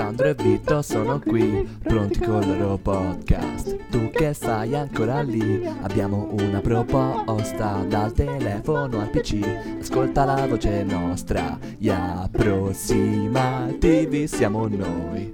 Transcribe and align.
Sandro 0.00 0.28
e 0.28 0.34
Vito 0.34 0.80
sono 0.80 1.20
qui, 1.20 1.68
pronti 1.82 2.20
con 2.20 2.42
il 2.42 2.56
loro 2.56 2.78
podcast. 2.78 3.76
Tu 3.90 4.08
che 4.08 4.32
sei 4.32 4.74
ancora 4.74 5.20
lì, 5.20 5.62
abbiamo 5.82 6.34
una 6.40 6.62
proposta 6.62 7.84
dal 7.86 8.10
telefono 8.14 9.00
al 9.00 9.10
PC. 9.10 9.76
Ascolta 9.78 10.24
la 10.24 10.46
voce 10.46 10.84
nostra, 10.84 11.58
gli 11.76 11.90
approssimativi 11.90 14.26
siamo 14.26 14.66
noi. 14.68 15.30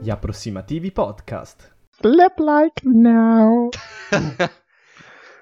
Gli 0.00 0.08
approssimativi 0.08 0.90
podcast. 0.90 1.74
Clap 2.00 2.38
like 2.38 2.80
now. 2.84 3.68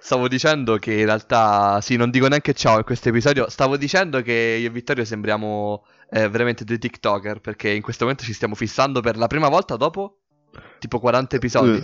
Stavo 0.04 0.28
dicendo 0.28 0.76
che 0.78 0.92
in 0.94 1.04
realtà, 1.06 1.80
sì, 1.80 1.96
non 1.96 2.10
dico 2.10 2.26
neanche 2.26 2.54
ciao 2.54 2.76
in 2.76 2.84
questo 2.84 3.08
episodio. 3.08 3.48
Stavo 3.48 3.78
dicendo 3.78 4.20
che 4.20 4.58
io 4.60 4.66
e 4.66 4.70
Vittorio 4.70 5.04
sembriamo 5.04 5.82
eh, 6.14 6.28
veramente 6.28 6.64
dei 6.64 6.78
TikToker 6.78 7.40
perché 7.40 7.70
in 7.70 7.82
questo 7.82 8.04
momento 8.04 8.24
ci 8.24 8.32
stiamo 8.32 8.54
fissando 8.54 9.00
per 9.00 9.16
la 9.16 9.26
prima 9.26 9.48
volta 9.48 9.76
dopo 9.76 10.18
tipo 10.78 11.00
40 11.00 11.36
episodi. 11.36 11.82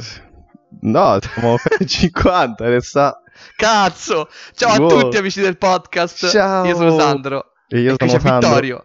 No, 0.83 1.19
siamo 1.21 1.57
50 1.85 2.65
adesso. 2.65 3.13
Cazzo! 3.57 4.29
Ciao 4.55 4.77
Wow. 4.81 4.99
a 4.99 5.03
tutti 5.03 5.17
amici 5.17 5.41
del 5.41 5.57
podcast. 5.59 6.29
Ciao. 6.31 6.65
Io 6.65 6.77
sono 6.77 6.97
Sandro. 6.99 7.53
E 7.69 7.81
io 7.81 7.97
qui 7.97 8.09
sono 8.09 8.21
Sandro. 8.21 8.49
Vittorio. 8.49 8.85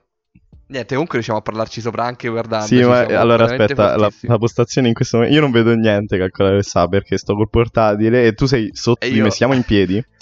Niente, 0.67 0.93
comunque 0.93 1.15
riusciamo 1.17 1.37
a 1.37 1.41
parlarci 1.43 1.79
sopra 1.79 2.05
anche 2.05 2.27
guardando. 2.27 2.65
Sì, 2.65 2.81
ma 2.83 3.01
allora 3.01 3.45
aspetta, 3.45 3.95
la, 3.97 4.09
la 4.21 4.37
postazione 4.39 4.87
in 4.87 4.95
questo 4.95 5.17
momento. 5.17 5.35
Io 5.37 5.43
non 5.43 5.51
vedo 5.51 5.75
niente, 5.75 6.17
calcolare 6.17 6.63
sa, 6.63 6.87
perché 6.87 7.17
sto 7.19 7.35
col 7.35 7.49
portatile 7.51 8.25
e 8.25 8.33
tu 8.33 8.47
sei 8.47 8.69
sotto 8.73 9.05
E 9.05 9.09
di 9.09 9.17
io- 9.17 9.23
me, 9.25 9.29
siamo 9.31 9.53
in 9.53 9.61
piedi. 9.61 10.03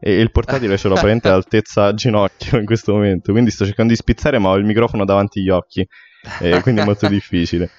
E 0.00 0.18
il 0.18 0.30
portatile 0.30 0.78
ce 0.78 0.88
l'ho 0.88 0.94
praticamente 0.94 1.28
all'altezza 1.28 1.92
ginocchio 1.92 2.58
in 2.58 2.64
questo 2.64 2.92
momento. 2.92 3.32
Quindi 3.32 3.50
sto 3.50 3.64
cercando 3.66 3.92
di 3.92 3.98
spizzare, 3.98 4.38
ma 4.38 4.48
ho 4.48 4.56
il 4.56 4.64
microfono 4.64 5.04
davanti 5.04 5.40
agli 5.40 5.50
occhi. 5.50 5.86
E 6.40 6.60
quindi 6.62 6.80
è 6.80 6.84
molto 6.84 7.06
difficile. 7.08 7.70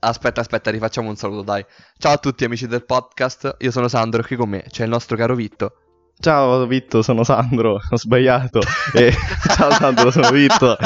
Aspetta, 0.00 0.40
aspetta, 0.40 0.70
rifacciamo 0.72 1.08
un 1.08 1.14
saluto, 1.16 1.42
dai. 1.42 1.64
Ciao 1.98 2.12
a 2.14 2.18
tutti 2.18 2.44
amici 2.44 2.66
del 2.66 2.84
podcast. 2.84 3.56
Io 3.60 3.70
sono 3.70 3.86
Sandro 3.86 4.22
e 4.22 4.24
qui 4.26 4.34
con 4.36 4.48
me 4.48 4.64
c'è 4.68 4.82
il 4.82 4.90
nostro 4.90 5.16
caro 5.16 5.36
Vitto. 5.36 5.74
Ciao 6.18 6.66
Vitto, 6.66 7.00
sono 7.02 7.22
Sandro, 7.22 7.78
ho 7.88 7.96
sbagliato. 7.96 8.60
E 8.92 9.12
ciao 9.54 9.70
Sandro, 9.70 10.10
sono 10.10 10.30
Vitto. 10.30 10.76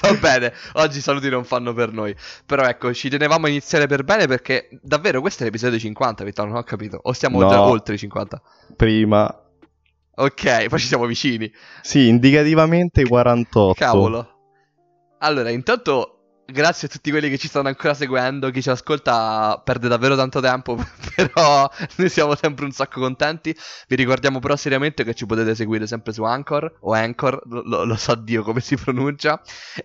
Va 0.00 0.14
bene, 0.14 0.52
oggi 0.74 0.98
i 0.98 1.00
saluti 1.02 1.28
non 1.28 1.44
fanno 1.44 1.74
per 1.74 1.92
noi. 1.92 2.14
Però 2.46 2.62
ecco, 2.62 2.94
ci 2.94 3.08
tenevamo 3.10 3.46
a 3.46 3.48
iniziare 3.50 3.86
per 3.86 4.04
bene 4.04 4.26
perché 4.26 4.68
davvero 4.80 5.20
questo 5.20 5.42
è 5.42 5.46
l'episodio 5.46 5.78
50, 5.78 6.24
Vittorio, 6.24 6.52
non 6.52 6.60
ho 6.60 6.64
capito. 6.64 7.00
O 7.02 7.12
siamo 7.12 7.40
No. 7.40 7.48
già 7.48 7.60
oltre 7.60 7.94
i 7.94 7.98
50? 7.98 8.40
Prima. 8.76 9.41
Ok, 10.14 10.66
poi 10.68 10.78
ci 10.78 10.86
siamo 10.86 11.06
vicini. 11.06 11.50
Sì, 11.80 12.08
indicativamente 12.08 13.02
48. 13.06 13.74
Cavolo. 13.74 14.28
Allora, 15.18 15.50
intanto 15.50 16.21
grazie 16.52 16.86
a 16.86 16.90
tutti 16.90 17.10
quelli 17.10 17.28
che 17.28 17.38
ci 17.38 17.48
stanno 17.48 17.68
ancora 17.68 17.94
seguendo, 17.94 18.50
chi 18.50 18.62
ci 18.62 18.70
ascolta 18.70 19.60
perde 19.64 19.88
davvero 19.88 20.14
tanto 20.14 20.40
tempo, 20.40 20.76
però 21.16 21.68
noi 21.96 22.08
siamo 22.08 22.36
sempre 22.36 22.64
un 22.64 22.70
sacco 22.70 23.00
contenti. 23.00 23.56
Vi 23.88 23.96
ricordiamo 23.96 24.38
però 24.38 24.54
seriamente 24.54 25.02
che 25.02 25.14
ci 25.14 25.26
potete 25.26 25.56
seguire 25.56 25.86
sempre 25.88 26.12
su 26.12 26.22
Anchor 26.22 26.76
o 26.80 26.92
Anchor, 26.92 27.42
lo, 27.46 27.84
lo- 27.84 27.96
so 27.96 28.14
Dio 28.14 28.44
come 28.44 28.60
si 28.60 28.76
pronuncia. 28.76 29.40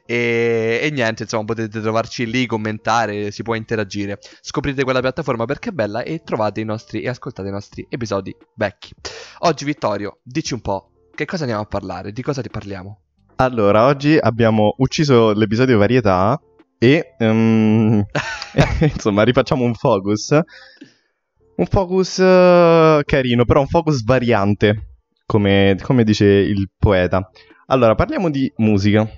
E, 0.05 0.79
e 0.83 0.89
niente, 0.91 1.23
insomma, 1.23 1.45
potete 1.45 1.81
trovarci 1.81 2.29
lì, 2.29 2.45
commentare, 2.45 3.31
si 3.31 3.41
può 3.41 3.55
interagire. 3.55 4.19
Scoprite 4.41 4.83
quella 4.83 5.01
piattaforma 5.01 5.45
perché 5.45 5.69
è 5.69 5.71
bella 5.71 6.03
e 6.03 6.21
trovate 6.23 6.59
i 6.61 6.65
nostri 6.65 7.01
e 7.01 7.09
ascoltate 7.09 7.47
i 7.47 7.51
nostri 7.51 7.87
episodi 7.89 8.35
vecchi. 8.53 8.93
Oggi 9.39 9.65
Vittorio, 9.65 10.19
dici 10.21 10.53
un 10.53 10.61
po', 10.61 10.91
che 11.15 11.25
cosa 11.25 11.43
andiamo 11.43 11.63
a 11.63 11.67
parlare? 11.67 12.11
Di 12.11 12.21
cosa 12.21 12.41
ti 12.41 12.49
parliamo? 12.49 13.01
Allora, 13.39 13.85
oggi 13.85 14.17
abbiamo 14.17 14.73
ucciso 14.77 15.31
l'episodio 15.31 15.77
varietà 15.77 16.41
e 16.79 17.15
ehm, 17.17 18.05
insomma 18.81 19.23
rifacciamo 19.23 19.63
un 19.63 19.73
focus. 19.73 20.37
Un 21.55 21.65
focus 21.65 22.19
eh, 22.19 23.01
carino, 23.03 23.45
però 23.45 23.61
un 23.61 23.67
focus 23.67 24.03
variante, 24.03 24.97
come, 25.25 25.75
come 25.81 26.03
dice 26.03 26.25
il 26.25 26.69
poeta. 26.77 27.29
Allora, 27.67 27.95
parliamo 27.95 28.29
di 28.29 28.51
musica, 28.57 29.09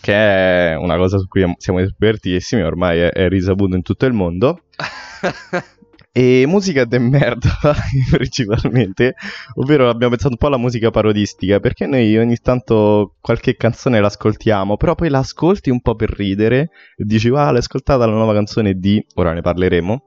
che 0.00 0.14
è 0.14 0.76
una 0.76 0.96
cosa 0.96 1.18
su 1.18 1.26
cui 1.26 1.44
siamo 1.58 1.80
espertissimi, 1.80 2.62
ormai 2.62 3.00
è, 3.00 3.10
è 3.10 3.28
risaputo 3.28 3.74
in 3.74 3.82
tutto 3.82 4.06
il 4.06 4.12
mondo. 4.12 4.62
E 6.14 6.44
musica 6.46 6.84
de 6.84 6.98
merda, 6.98 7.50
principalmente. 8.10 9.14
Ovvero 9.54 9.88
abbiamo 9.88 10.10
pensato 10.10 10.32
un 10.32 10.38
po' 10.38 10.48
alla 10.48 10.58
musica 10.58 10.90
parodistica, 10.90 11.58
perché 11.58 11.86
noi 11.86 12.18
ogni 12.18 12.36
tanto 12.36 13.16
qualche 13.20 13.56
canzone 13.56 13.98
l'ascoltiamo, 13.98 14.76
però 14.76 14.94
poi 14.94 15.08
l'ascolti 15.08 15.70
un 15.70 15.80
po' 15.80 15.94
per 15.94 16.10
ridere 16.10 16.70
e 16.96 17.04
dici, 17.04 17.28
ah, 17.28 17.50
l'hai 17.50 17.58
ascoltata 17.58 18.04
la 18.04 18.12
nuova 18.12 18.34
canzone 18.34 18.74
di... 18.74 19.02
Ora 19.14 19.32
ne 19.32 19.40
parleremo. 19.40 20.02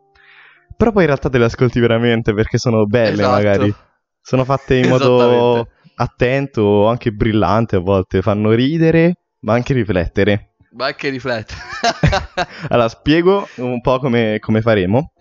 Però 0.78 0.92
poi 0.92 1.02
in 1.02 1.08
realtà 1.08 1.30
te 1.30 1.40
le 1.40 1.46
ascolti 1.46 1.80
veramente 1.80 2.34
perché 2.34 2.60
sono 2.60 2.86
belle 2.86 3.14
Esatto. 3.14 3.32
magari. 3.32 3.74
Sono 4.22 4.44
fatte 4.44 4.76
in 4.76 4.90
modo 4.90 5.68
attento 5.96 6.62
o 6.62 6.88
anche 6.88 7.12
brillante 7.12 7.78
a 7.78 7.80
volte, 7.80 8.22
fanno 8.22 8.52
ridere 8.52 9.22
ma 9.40 9.54
anche 9.54 9.74
riflettere. 9.74 10.56
Ma 10.72 10.94
che 10.94 11.10
riflette. 11.10 11.54
Allora, 12.68 12.90
spiego 12.90 13.48
un 13.58 13.80
po' 13.80 14.00
come, 14.00 14.40
come 14.40 14.62
faremo. 14.62 15.14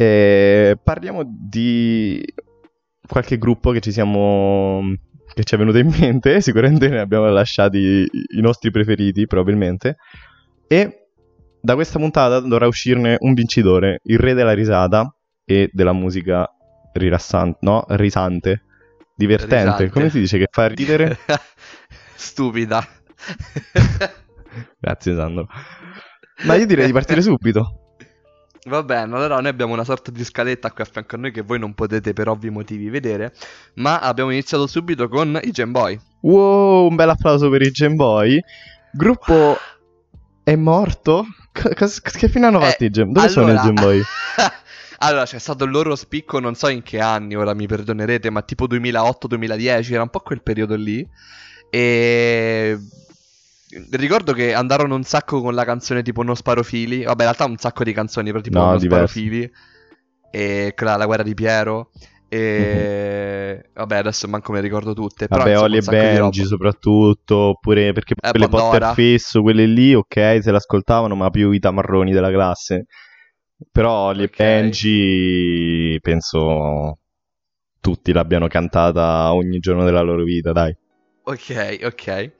Eh, 0.00 0.78
parliamo 0.82 1.22
di 1.26 2.24
qualche 3.06 3.36
gruppo 3.36 3.70
che 3.70 3.80
ci 3.80 3.92
siamo. 3.92 4.80
che 5.34 5.44
ci 5.44 5.54
è 5.54 5.58
venuto 5.58 5.76
in 5.76 5.88
mente. 5.88 6.40
Sicuramente 6.40 6.88
ne 6.88 7.00
abbiamo 7.00 7.28
lasciati 7.28 7.76
i, 7.76 8.08
i 8.38 8.40
nostri 8.40 8.70
preferiti, 8.70 9.26
probabilmente. 9.26 9.96
E 10.66 11.08
da 11.60 11.74
questa 11.74 11.98
puntata 11.98 12.40
dovrà 12.40 12.66
uscirne 12.66 13.16
un 13.18 13.34
vincitore, 13.34 14.00
il 14.04 14.18
re 14.18 14.32
della 14.32 14.54
risata 14.54 15.14
e 15.44 15.68
della 15.70 15.92
musica 15.92 16.48
rilassante, 16.94 17.58
no? 17.60 17.84
Risante. 17.88 18.62
Divertente. 19.14 19.64
Risante. 19.64 19.90
Come 19.90 20.08
si 20.08 20.20
dice 20.20 20.38
che 20.38 20.48
fa 20.50 20.66
ridere? 20.68 21.18
Stupida. 22.16 22.82
Grazie, 24.80 25.14
Sandro. 25.14 25.46
Ma 26.46 26.54
io 26.54 26.64
direi 26.64 26.86
di 26.86 26.92
partire 26.92 27.20
subito. 27.20 27.89
Va 28.64 28.82
bene, 28.82 29.14
allora 29.16 29.36
noi 29.40 29.48
abbiamo 29.48 29.72
una 29.72 29.84
sorta 29.84 30.10
di 30.10 30.22
scaletta 30.22 30.70
qui 30.70 30.82
a 30.82 30.86
fianco 30.86 31.16
a 31.16 31.18
noi 31.18 31.32
che 31.32 31.40
voi 31.40 31.58
non 31.58 31.72
potete 31.74 32.12
per 32.12 32.28
ovvi 32.28 32.50
motivi 32.50 32.90
vedere, 32.90 33.32
ma 33.76 34.00
abbiamo 34.00 34.30
iniziato 34.30 34.66
subito 34.66 35.08
con 35.08 35.38
i 35.42 35.50
Gen 35.50 35.70
Boy. 35.72 35.98
Wow, 36.20 36.86
un 36.88 36.94
bel 36.94 37.08
applauso 37.08 37.48
per 37.48 37.62
i 37.62 37.70
Gen 37.70 37.96
Boy. 37.96 38.38
Gruppo 38.92 39.56
è 40.44 40.54
morto? 40.56 41.24
Che 41.52 42.28
fine 42.28 42.46
hanno 42.46 42.60
fatto 42.60 42.84
Eh, 42.84 42.86
i 42.86 42.90
Gen 42.90 43.12
Dove 43.12 43.28
sono 43.28 43.46
i 43.46 43.50
allora- 43.50 43.64
Gen 43.64 43.74
Boy? 43.74 44.02
allora, 44.98 45.24
c'è 45.24 45.38
stato 45.38 45.64
il 45.64 45.70
loro 45.70 45.96
spicco, 45.96 46.38
non 46.38 46.54
so 46.54 46.68
in 46.68 46.82
che 46.82 47.00
anni, 47.00 47.34
ora 47.36 47.54
mi 47.54 47.66
perdonerete, 47.66 48.28
ma 48.28 48.42
tipo 48.42 48.66
2008-2010, 48.66 49.92
era 49.94 50.02
un 50.02 50.10
po' 50.10 50.20
quel 50.20 50.42
periodo 50.42 50.74
lì. 50.74 51.06
E 51.70 52.78
ricordo 53.90 54.32
che 54.32 54.54
andarono 54.54 54.94
un 54.94 55.02
sacco 55.04 55.40
con 55.40 55.54
la 55.54 55.64
canzone 55.64 56.02
tipo 56.02 56.22
Non 56.22 56.36
sparo 56.36 56.62
fili, 56.62 57.02
vabbè, 57.04 57.22
in 57.24 57.28
realtà 57.30 57.44
un 57.44 57.56
sacco 57.56 57.84
di 57.84 57.92
canzoni, 57.92 58.30
però 58.30 58.40
tipo 58.42 58.58
No, 58.58 58.66
Non 58.66 58.78
sparo 58.80 59.02
diverse. 59.02 59.12
fili 59.12 59.50
e 60.32 60.72
quella, 60.76 60.96
la 60.96 61.06
guerra 61.06 61.22
di 61.22 61.34
Piero 61.34 61.90
e 62.28 63.70
vabbè, 63.74 63.96
adesso 63.96 64.28
manco 64.28 64.52
me 64.52 64.58
le 64.60 64.64
ricordo 64.66 64.92
tutte, 64.94 65.26
però. 65.28 65.44
Vabbè, 65.44 65.58
Oli 65.60 65.76
e 65.78 65.82
Benji 65.82 66.44
soprattutto, 66.44 67.36
oppure 67.36 67.92
perché 67.92 68.14
Eh, 68.22 68.30
quelle 68.30 68.48
Pandora. 68.48 68.88
Potter 68.88 68.94
Fesso, 68.94 69.42
quelle 69.42 69.66
lì, 69.66 69.94
ok, 69.94 70.38
se 70.42 70.50
l'ascoltavano, 70.50 71.14
ma 71.14 71.30
più 71.30 71.50
i 71.52 71.58
tamarroni 71.58 72.12
della 72.12 72.30
classe. 72.30 72.86
Però 73.70 74.08
Oli 74.08 74.24
Ok. 74.24 74.30
e 74.40 74.42
Benji, 74.44 75.98
penso 76.00 76.98
tutti 77.80 78.12
l'abbiano 78.12 78.48
cantata 78.48 79.32
ogni 79.34 79.58
giorno 79.58 79.84
della 79.84 80.00
loro 80.02 80.24
vita, 80.24 80.52
dai. 80.52 80.74
Ok, 81.24 81.78
ok. 81.84 82.32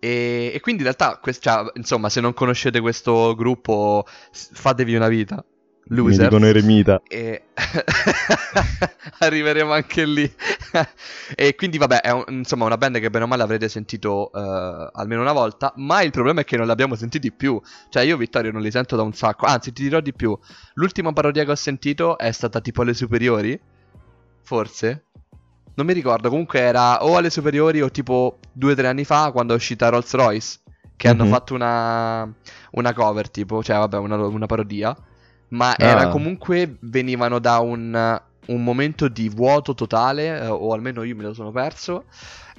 E, 0.00 0.52
e 0.54 0.60
quindi 0.60 0.82
in 0.82 0.88
realtà, 0.88 1.18
quest- 1.20 1.42
cioè, 1.42 1.70
insomma, 1.74 2.08
se 2.08 2.20
non 2.20 2.34
conoscete 2.34 2.80
questo 2.80 3.34
gruppo, 3.34 4.04
fatevi 4.32 4.94
una 4.94 5.08
vita. 5.08 5.44
Mi 5.90 5.96
Loser. 5.96 6.24
dicono 6.28 6.44
eremita. 6.44 7.00
E 7.08 7.44
arriveremo 9.20 9.72
anche 9.72 10.04
lì. 10.04 10.30
e 11.34 11.54
quindi, 11.54 11.78
vabbè, 11.78 12.00
è 12.02 12.10
un- 12.10 12.24
insomma 12.28 12.66
una 12.66 12.76
band 12.76 12.98
che 12.98 13.08
bene 13.10 13.24
o 13.24 13.26
male 13.26 13.42
avrete 13.42 13.68
sentito 13.70 14.30
eh, 14.32 14.90
almeno 14.92 15.22
una 15.22 15.32
volta. 15.32 15.72
Ma 15.76 16.02
il 16.02 16.10
problema 16.10 16.42
è 16.42 16.44
che 16.44 16.58
non 16.58 16.66
l'abbiamo 16.66 16.94
sentiti 16.94 17.32
più. 17.32 17.58
Cioè, 17.88 18.02
io 18.02 18.18
Vittorio 18.18 18.52
non 18.52 18.60
li 18.60 18.70
sento 18.70 18.96
da 18.96 19.02
un 19.02 19.14
sacco. 19.14 19.46
Anzi, 19.46 19.72
ti 19.72 19.82
dirò 19.82 20.00
di 20.00 20.12
più. 20.12 20.38
L'ultima 20.74 21.12
parodia 21.14 21.44
che 21.44 21.52
ho 21.52 21.56
sentito 21.56 22.18
è 22.18 22.30
stata 22.32 22.60
tipo 22.60 22.82
alle 22.82 22.94
superiori. 22.94 23.58
Forse. 24.42 25.06
Non 25.78 25.86
mi 25.86 25.92
ricordo. 25.92 26.28
Comunque 26.28 26.58
era 26.58 27.04
o 27.04 27.16
alle 27.16 27.30
superiori 27.30 27.80
o 27.80 27.88
tipo 27.88 28.40
due 28.52 28.72
o 28.72 28.74
tre 28.74 28.88
anni 28.88 29.04
fa 29.04 29.30
quando 29.30 29.52
è 29.52 29.56
uscita 29.56 29.88
Rolls 29.90 30.12
Royce. 30.12 30.58
Che 30.96 31.06
hanno 31.06 31.22
Mhm. 31.24 31.30
fatto 31.30 31.54
una, 31.54 32.28
una 32.72 32.92
cover, 32.92 33.30
tipo, 33.30 33.62
cioè, 33.62 33.76
vabbè, 33.78 33.96
una, 33.98 34.16
una 34.16 34.46
parodia. 34.46 34.96
Ma 35.50 35.70
Ah. 35.70 35.76
era 35.78 36.08
comunque 36.08 36.76
venivano 36.80 37.38
da 37.38 37.58
un 37.60 38.20
un 38.48 38.64
momento 38.64 39.08
di 39.08 39.28
vuoto 39.28 39.74
totale, 39.74 40.40
eh, 40.40 40.46
o 40.46 40.72
almeno 40.72 41.02
io 41.02 41.14
me 41.14 41.22
lo 41.22 41.34
sono 41.34 41.50
perso. 41.52 42.04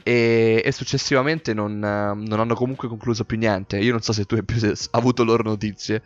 E, 0.03 0.61
e 0.63 0.71
successivamente 0.71 1.53
non, 1.53 1.77
non 1.79 2.39
hanno 2.39 2.53
comunque 2.55 2.87
concluso 2.87 3.25
più 3.25 3.37
niente. 3.37 3.79
Io 3.79 3.91
non 3.91 4.01
so 4.01 4.13
se 4.13 4.23
tu 4.25 4.35
hai 4.35 4.43
più 4.43 4.55
avuto 4.91 5.23
loro 5.23 5.41
notizie. 5.43 6.01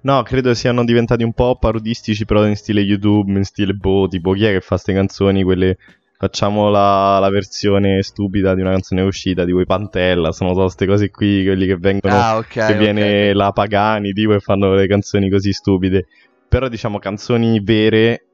No, 0.00 0.22
credo 0.22 0.54
siano 0.54 0.84
diventati 0.84 1.22
un 1.22 1.32
po' 1.32 1.56
parodistici, 1.56 2.24
però 2.24 2.46
in 2.46 2.56
stile 2.56 2.80
YouTube, 2.80 3.32
in 3.32 3.44
stile 3.44 3.72
boh, 3.74 4.06
tipo 4.08 4.32
chi 4.32 4.44
è 4.44 4.52
che 4.52 4.60
fa 4.60 4.74
queste 4.74 4.92
canzoni, 4.92 5.42
quelle 5.42 5.76
facciamo 6.18 6.68
la, 6.68 7.20
la, 7.20 7.30
versione 7.30 8.02
stupida 8.02 8.54
di 8.54 8.60
una 8.60 8.72
canzone 8.72 9.02
uscita, 9.02 9.44
tipo 9.44 9.60
i 9.60 9.66
Pantella, 9.66 10.32
sono 10.32 10.52
queste 10.52 10.84
cose 10.84 11.10
qui, 11.10 11.44
quelli 11.44 11.64
che 11.66 11.76
vengono, 11.76 12.14
ah, 12.14 12.36
okay, 12.38 12.72
che 12.72 12.76
viene 12.76 13.02
okay. 13.02 13.32
la 13.34 13.52
Pagani, 13.52 14.12
tipo, 14.12 14.34
e 14.34 14.40
fanno 14.40 14.74
le 14.74 14.88
canzoni 14.88 15.30
così 15.30 15.52
stupide. 15.52 16.06
Però 16.48 16.66
diciamo 16.66 16.98
canzoni 16.98 17.60
vere, 17.60 18.24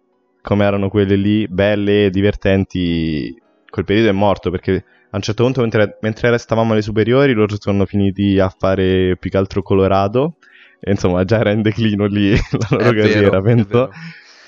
come 0.40 0.64
erano 0.64 0.88
quelle 0.88 1.16
lì, 1.16 1.46
belle, 1.46 2.08
divertenti, 2.08 3.38
quel 3.68 3.84
periodo 3.84 4.08
è 4.08 4.12
morto, 4.12 4.50
perché 4.50 4.72
a 5.10 5.16
un 5.16 5.20
certo 5.20 5.44
punto 5.44 5.60
mentre, 5.60 5.98
mentre 6.00 6.38
stavamo 6.38 6.72
alle 6.72 6.82
superiori 6.82 7.34
loro 7.34 7.54
sono 7.60 7.84
finiti 7.84 8.38
a 8.38 8.48
fare 8.48 9.16
più 9.18 9.28
che 9.28 9.36
altro 9.36 9.62
Colorado, 9.62 10.36
e 10.80 10.90
insomma 10.90 11.22
già 11.24 11.38
era 11.38 11.50
in 11.50 11.60
declino 11.60 12.06
lì 12.06 12.30
la 12.32 12.66
loro 12.70 12.90
È 12.90 12.94
carriera, 12.94 13.40
vero, 13.40 13.42
penso. 13.42 13.90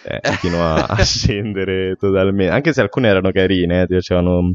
Eh, 0.09 0.21
continua 0.23 0.87
a 0.87 0.97
scendere 1.03 1.97
totalmente. 1.99 2.53
Anche 2.53 2.73
se 2.73 2.81
alcune 2.81 3.09
erano 3.09 3.33
carine, 3.33 3.83
eh, 3.83 3.87
ti 3.87 3.95
facevano 3.95 4.53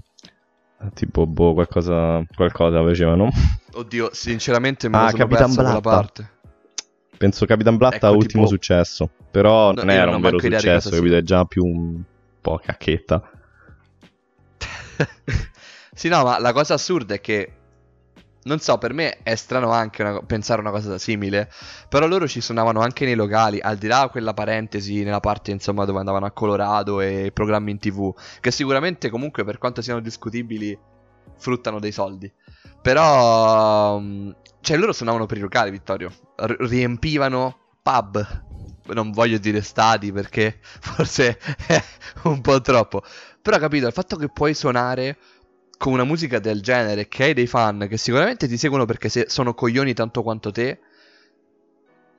tipo 0.94 1.28
boh, 1.28 1.54
qualcosa, 1.54 2.24
qualcosa 2.34 2.82
facevano. 2.84 3.30
Oddio, 3.74 4.10
sinceramente 4.14 4.88
me 4.88 4.98
lo 4.98 5.04
Ah, 5.04 5.10
sono 5.10 5.24
Capitan 5.24 5.54
perso 5.54 5.62
Blatta. 5.62 5.80
parte. 5.82 6.30
Penso 7.18 7.46
Capitan 7.46 7.78
Blatta 7.78 8.08
Ecco, 8.08 8.16
ultimo 8.16 8.44
tipo- 8.46 8.56
successo, 8.56 9.10
però 9.30 9.68
No, 9.74 9.82
non 9.82 9.90
era 9.92 10.06
non 10.06 10.16
un 10.16 10.22
vero 10.22 10.40
successo, 10.40 10.90
capito? 10.90 11.16
È 11.18 11.22
già 11.22 11.44
più 11.46 11.66
un 11.66 12.02
po' 12.42 12.60
cacchetta. 12.64 13.30
sì, 15.94 16.08
no, 16.10 16.24
ma 16.24 16.40
la 16.40 16.54
cosa 16.54 16.76
assurda 16.76 17.14
è 17.16 17.22
che. 17.22 17.54
Non 18.44 18.60
so, 18.60 18.78
per 18.80 18.94
me 18.94 19.20
è 19.22 19.36
strano 19.36 19.70
anche 19.72 20.02
una- 20.02 20.20
pensare 20.22 20.62
una 20.62 20.72
cosa 20.72 20.98
simile. 20.98 21.50
Però 21.90 22.08
loro 22.08 22.28
ci 22.28 22.42
suonavano 22.42 22.80
anche 22.82 23.06
nei 23.06 23.14
locali, 23.16 23.60
al 23.60 23.78
di 23.78 23.88
là 23.88 24.08
quella 24.10 24.34
parentesi 24.34 25.04
nella 25.04 25.20
parte 25.20 25.52
insomma 25.52 25.86
dove 25.86 26.00
andavano 26.00 26.26
a 26.26 26.32
Colorado 26.32 27.02
e 27.02 27.32
programmi 27.34 27.70
in 27.72 27.78
tv. 27.80 28.14
Che 28.40 28.50
sicuramente 28.52 29.10
comunque 29.10 29.44
per 29.44 29.58
quanto 29.60 29.82
siano 29.84 30.00
discutibili 30.00 30.78
fruttano 31.38 31.80
dei 31.80 31.92
soldi. 31.92 32.32
Però... 32.82 34.00
mm, 34.00 34.30
Cioè 34.62 34.78
loro 34.78 34.94
suonavano 34.94 35.26
per 35.28 35.38
i 35.38 35.42
locali, 35.42 35.70
Vittorio. 35.72 36.12
R- 36.38 36.56
riempivano 36.68 37.58
pub. 37.84 38.44
Non 38.94 39.12
voglio 39.12 39.38
dire 39.38 39.62
stadi 39.62 40.12
perché 40.12 40.58
forse 40.62 41.38
è 41.68 41.82
un 42.24 42.42
po' 42.42 42.60
troppo. 42.62 43.04
Però 43.42 43.58
capito, 43.58 43.88
il 43.88 43.94
fatto 43.94 44.16
che 44.18 44.30
puoi 44.30 44.54
suonare 44.54 45.18
con 45.82 45.94
una 45.94 46.04
musica 46.04 46.38
del 46.38 46.62
genere, 46.62 47.08
che 47.08 47.24
hai 47.24 47.34
dei 47.34 47.48
fan 47.48 47.88
che 47.90 47.98
sicuramente 47.98 48.48
ti 48.48 48.56
seguono 48.56 48.86
perché 48.86 49.10
se- 49.10 49.26
sono 49.30 49.56
coglioni 49.56 49.94
tanto 49.96 50.22
quanto 50.22 50.52
te, 50.52 50.80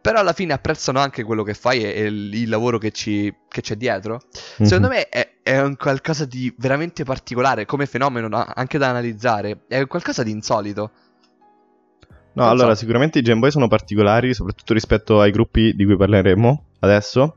però 0.01 0.19
alla 0.19 0.33
fine 0.33 0.53
apprezzano 0.53 0.99
anche 0.99 1.23
quello 1.23 1.45
che 1.45 1.55
fai 1.55 1.85
e, 1.85 1.91
e 1.95 2.05
il, 2.07 2.49
lavoro 2.49 2.79
che, 2.79 2.91
ci, 2.91 3.33
che 3.49 3.61
c'è 3.61 3.77
dietro. 3.77 4.23
Secondo 4.61 4.89
Mhm. 4.89 4.95
me 4.95 5.09
è, 5.09 5.35
è 5.45 5.61
un 5.61 5.77
qualcosa 5.77 6.25
di 6.25 6.53
veramente 6.59 7.05
particolare 7.05 7.67
come 7.67 7.87
fenomeno 7.87 8.27
no? 8.27 8.45
anche 8.53 8.79
da 8.79 8.89
analizzare. 8.89 9.61
È 9.69 9.87
qualcosa 9.87 10.25
di 10.25 10.33
insolito. 10.33 10.91
No, 12.35 12.45
Non 12.45 12.49
allora 12.49 12.75
so. 12.75 12.81
sicuramente 12.81 13.19
i 13.19 13.23
Game 13.23 13.41
Boy 13.41 13.51
sono 13.51 13.69
particolari, 13.69 14.33
soprattutto 14.35 14.73
rispetto 14.73 15.21
ai 15.21 15.31
gruppi 15.31 15.75
di 15.75 15.85
cui 15.85 15.97
parleremo 15.97 16.65
adesso, 16.81 17.37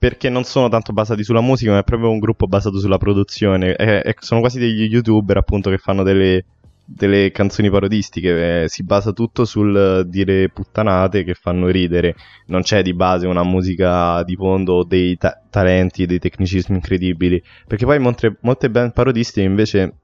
perché 0.00 0.30
non 0.30 0.44
sono 0.44 0.70
tanto 0.70 0.94
basati 0.94 1.22
sulla 1.22 1.42
musica, 1.42 1.72
ma 1.72 1.78
è 1.80 1.84
proprio 1.84 2.10
un 2.10 2.18
gruppo 2.18 2.46
basato 2.46 2.78
sulla 2.80 2.96
produzione. 2.96 3.76
E- 3.76 4.00
e 4.02 4.16
sono 4.18 4.40
quasi 4.40 4.58
degli 4.58 4.84
youtuber, 4.84 5.36
appunto, 5.36 5.68
che 5.68 5.76
fanno 5.76 6.02
delle, 6.02 6.46
delle 6.84 7.30
canzoni 7.32 7.68
parodistiche. 7.70 8.62
eh, 8.62 8.68
si 8.68 8.82
basa 8.82 9.12
tutto 9.12 9.44
sul 9.44 10.06
dire 10.08 10.48
puttanate 10.48 11.22
che 11.22 11.34
fanno 11.34 11.68
ridere. 11.68 12.14
Non 12.46 12.62
c'è 12.62 12.80
di 12.82 12.94
base 12.94 13.26
una 13.26 13.42
musica 13.44 14.22
di 14.24 14.36
fondo 14.36 14.72
o 14.76 14.84
dei 14.84 15.16
ta- 15.18 15.38
talenti, 15.50 16.06
dei 16.06 16.18
tecnicismi 16.18 16.76
incredibili. 16.76 17.42
Perché 17.66 17.84
poi 17.84 17.98
molte, 17.98 18.38
molte 18.40 18.70
band 18.70 18.92
parodistiche 18.94 19.46
invece 19.46 19.96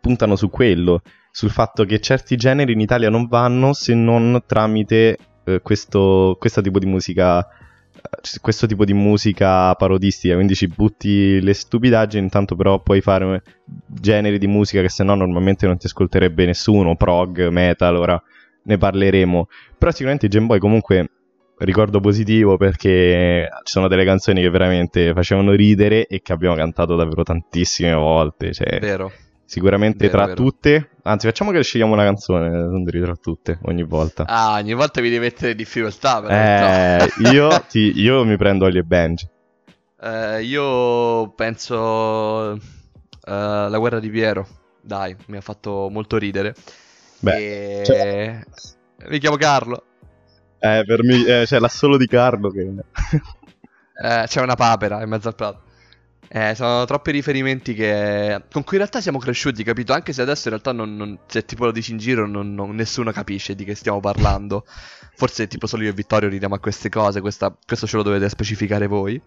puntano 0.00 0.34
su 0.34 0.50
quello 0.50 1.02
sul 1.30 1.50
fatto 1.50 1.84
che 1.84 2.00
certi 2.00 2.34
generi 2.36 2.72
in 2.72 2.80
Italia 2.80 3.08
non 3.08 3.28
vanno 3.28 3.72
se 3.72 3.94
non 3.94 4.42
tramite 4.46 5.16
eh, 5.44 5.60
questo, 5.60 6.36
questo 6.40 6.60
tipo 6.60 6.80
di 6.80 6.86
musica 6.86 7.46
questo 8.40 8.66
tipo 8.66 8.84
di 8.84 8.92
musica 8.92 9.74
parodistica 9.74 10.34
quindi 10.34 10.54
ci 10.54 10.68
butti 10.68 11.40
le 11.40 11.54
stupidaggini 11.54 12.22
intanto 12.22 12.56
però 12.56 12.80
puoi 12.80 13.00
fare 13.00 13.42
generi 13.86 14.38
di 14.38 14.46
musica 14.46 14.80
che 14.82 14.88
se 14.88 15.04
no 15.04 15.14
normalmente 15.14 15.66
non 15.66 15.76
ti 15.78 15.86
ascolterebbe 15.86 16.46
nessuno 16.46 16.96
prog, 16.96 17.48
metal, 17.48 17.96
ora 17.96 18.22
ne 18.62 18.78
parleremo 18.78 19.48
però 19.78 19.90
sicuramente 19.90 20.28
Game 20.28 20.46
Boy 20.46 20.58
comunque 20.58 21.10
ricordo 21.58 22.00
positivo 22.00 22.56
perché 22.56 23.48
ci 23.64 23.72
sono 23.72 23.88
delle 23.88 24.04
canzoni 24.04 24.40
che 24.40 24.50
veramente 24.50 25.12
facevano 25.12 25.52
ridere 25.52 26.06
e 26.06 26.20
che 26.22 26.32
abbiamo 26.32 26.54
cantato 26.54 26.96
davvero 26.96 27.22
tantissime 27.22 27.92
volte 27.92 28.52
cioè 28.52 28.78
Vero. 28.80 29.12
Sicuramente 29.50 30.06
Vero, 30.06 30.16
tra 30.16 30.26
vero. 30.26 30.36
tutte, 30.44 30.90
anzi 31.02 31.26
facciamo 31.26 31.50
che 31.50 31.60
scegliamo 31.64 31.92
una 31.92 32.04
canzone, 32.04 32.50
non 32.50 32.84
dire 32.84 33.02
tra 33.02 33.16
tutte, 33.16 33.58
ogni 33.62 33.82
volta. 33.82 34.24
Ah, 34.24 34.54
ogni 34.54 34.74
volta 34.74 35.00
vi 35.00 35.08
devi 35.10 35.22
mettere 35.24 35.50
in 35.50 35.56
difficoltà, 35.56 36.22
però. 36.22 36.32
eh, 36.32 37.08
io, 37.34 37.48
ti- 37.68 37.92
io 37.96 38.24
mi 38.24 38.36
prendo 38.36 38.66
Ollie 38.66 38.78
e 38.78 38.84
Benji. 38.84 39.28
Eh, 40.02 40.42
io 40.44 41.30
penso 41.34 42.52
eh, 42.54 42.58
la 43.24 43.76
guerra 43.76 43.98
di 43.98 44.08
Piero. 44.08 44.46
Dai, 44.80 45.16
mi 45.26 45.38
ha 45.38 45.40
fatto 45.40 45.88
molto 45.90 46.16
ridere. 46.16 46.54
Beh, 47.18 47.80
E- 47.80 47.84
cioè- 47.84 48.40
Mi 49.08 49.18
chiamo 49.18 49.34
Carlo. 49.34 49.82
Eh, 50.60 50.84
per 50.86 51.02
me, 51.02 51.26
eh, 51.26 51.44
c'è 51.44 51.58
l'assolo 51.58 51.96
di 51.96 52.06
Carlo 52.06 52.50
che... 52.50 52.72
Eh, 54.00 54.24
c'è 54.26 54.40
una 54.42 54.54
papera 54.54 55.02
in 55.02 55.08
mezzo 55.08 55.26
al 55.26 55.34
prato. 55.34 55.62
Eh, 56.32 56.54
sono 56.54 56.84
troppi 56.84 57.10
riferimenti 57.10 57.74
che... 57.74 58.40
con 58.52 58.62
cui 58.62 58.74
in 58.74 58.78
realtà 58.78 59.00
siamo 59.00 59.18
cresciuti, 59.18 59.64
capito? 59.64 59.92
Anche 59.92 60.12
se 60.12 60.22
adesso 60.22 60.42
in 60.46 60.50
realtà 60.50 60.70
non, 60.70 60.94
non- 60.94 61.18
se 61.26 61.44
tipo 61.44 61.64
lo 61.64 61.72
dici 61.72 61.90
in 61.90 61.98
giro 61.98 62.24
non- 62.28 62.54
nessuno 62.72 63.10
capisce 63.10 63.56
di 63.56 63.64
che 63.64 63.74
stiamo 63.74 63.98
parlando. 63.98 64.64
Forse 65.16 65.48
tipo 65.48 65.66
solo 65.66 65.82
io 65.82 65.90
e 65.90 65.92
Vittorio 65.92 66.28
ridiamo 66.28 66.54
a 66.54 66.60
queste 66.60 66.88
cose, 66.88 67.20
questa- 67.20 67.52
questo 67.66 67.88
ce 67.88 67.96
lo 67.96 68.04
dovete 68.04 68.28
specificare 68.28 68.86
voi. 68.86 69.20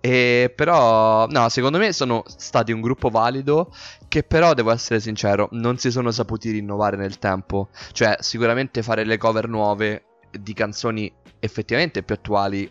E 0.00 0.52
però, 0.54 1.26
no, 1.28 1.48
secondo 1.50 1.78
me 1.78 1.92
sono 1.92 2.24
stati 2.26 2.72
un 2.72 2.80
gruppo 2.80 3.10
valido 3.10 3.72
che 4.08 4.24
però, 4.24 4.52
devo 4.52 4.72
essere 4.72 4.98
sincero, 4.98 5.48
non 5.52 5.78
si 5.78 5.92
sono 5.92 6.10
saputi 6.10 6.50
rinnovare 6.50 6.96
nel 6.96 7.18
tempo. 7.20 7.68
Cioè, 7.92 8.16
sicuramente 8.18 8.82
fare 8.82 9.04
le 9.04 9.18
cover 9.18 9.46
nuove 9.48 10.02
di 10.32 10.52
canzoni 10.52 11.12
effettivamente 11.38 12.02
più 12.02 12.14
attuali 12.16 12.70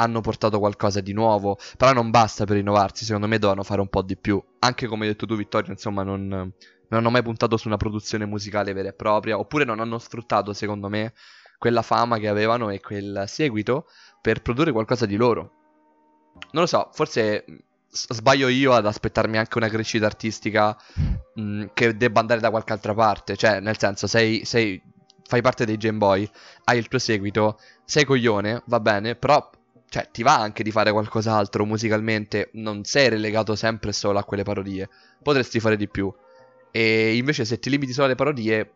hanno 0.00 0.20
portato 0.20 0.58
qualcosa 0.58 1.00
di 1.00 1.12
nuovo, 1.12 1.58
però 1.76 1.92
non 1.92 2.10
basta 2.10 2.44
per 2.44 2.56
rinnovarsi, 2.56 3.04
secondo 3.04 3.26
me 3.26 3.38
dovevano 3.38 3.62
fare 3.64 3.80
un 3.80 3.88
po' 3.88 4.02
di 4.02 4.16
più. 4.16 4.42
Anche 4.60 4.86
come 4.86 5.04
hai 5.04 5.12
detto 5.12 5.26
tu 5.26 5.36
Vittorio, 5.36 5.70
insomma, 5.70 6.02
non, 6.02 6.26
non 6.26 6.52
hanno 6.88 7.10
mai 7.10 7.22
puntato 7.22 7.56
su 7.56 7.68
una 7.68 7.76
produzione 7.76 8.24
musicale 8.24 8.72
vera 8.72 8.88
e 8.88 8.92
propria, 8.94 9.38
oppure 9.38 9.64
non 9.64 9.78
hanno 9.80 9.98
sfruttato, 9.98 10.52
secondo 10.52 10.88
me, 10.88 11.12
quella 11.58 11.82
fama 11.82 12.18
che 12.18 12.28
avevano 12.28 12.70
e 12.70 12.80
quel 12.80 13.24
seguito 13.26 13.86
per 14.20 14.40
produrre 14.42 14.72
qualcosa 14.72 15.06
di 15.06 15.16
loro. 15.16 15.52
Non 16.52 16.62
lo 16.62 16.66
so, 16.66 16.88
forse 16.92 17.44
s- 17.88 18.12
sbaglio 18.12 18.48
io 18.48 18.72
ad 18.72 18.86
aspettarmi 18.86 19.36
anche 19.36 19.58
una 19.58 19.68
crescita 19.68 20.06
artistica 20.06 20.76
mh, 21.34 21.66
che 21.74 21.96
debba 21.96 22.20
andare 22.20 22.40
da 22.40 22.50
qualche 22.50 22.72
altra 22.72 22.94
parte, 22.94 23.36
cioè, 23.36 23.60
nel 23.60 23.78
senso, 23.78 24.06
sei, 24.06 24.44
sei 24.44 24.80
fai 25.26 25.42
parte 25.42 25.64
dei 25.64 25.76
Game 25.76 25.98
Boy, 25.98 26.28
hai 26.64 26.78
il 26.78 26.88
tuo 26.88 26.98
seguito, 26.98 27.58
sei 27.84 28.04
coglione, 28.04 28.62
va 28.66 28.80
bene, 28.80 29.14
però 29.14 29.48
cioè, 29.90 30.08
ti 30.12 30.22
va 30.22 30.38
anche 30.38 30.62
di 30.62 30.70
fare 30.70 30.92
qualcos'altro 30.92 31.66
musicalmente, 31.66 32.50
non 32.52 32.84
sei 32.84 33.08
relegato 33.08 33.56
sempre 33.56 33.92
solo 33.92 34.20
a 34.20 34.24
quelle 34.24 34.44
parodie, 34.44 34.88
potresti 35.20 35.58
fare 35.58 35.76
di 35.76 35.88
più. 35.88 36.14
E 36.70 37.16
invece 37.16 37.44
se 37.44 37.58
ti 37.58 37.70
limiti 37.70 37.92
solo 37.92 38.06
alle 38.06 38.14
parodie, 38.14 38.72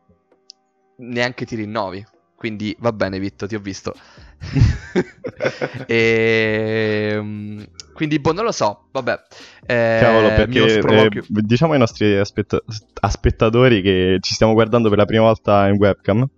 neanche 0.97 1.47
ti 1.47 1.55
rinnovi. 1.55 2.05
Quindi 2.35 2.77
va 2.81 2.93
bene, 2.93 3.21
Vitto, 3.21 3.47
ti 3.47 3.55
ho 3.55 3.61
visto. 3.61 3.95
e, 5.87 7.17
mm, 7.17 7.63
quindi, 7.93 8.19
boh, 8.19 8.33
non 8.33 8.45
lo 8.45 8.51
so, 8.51 8.89
vabbè. 8.91 9.23
Eh, 9.67 9.99
Cavolo, 10.01 10.29
perché 10.31 10.81
eh, 10.81 11.23
diciamo 11.29 11.75
ai 11.75 11.79
nostri 11.79 12.17
aspetta- 12.17 12.61
aspettatori 13.01 13.83
che 13.83 14.19
ci 14.21 14.35
stiamo 14.35 14.53
guardando 14.53 14.89
per 14.89 14.99
la 14.99 15.05
prima 15.05 15.23
volta 15.23 15.69
in 15.69 15.77
webcam. 15.77 16.29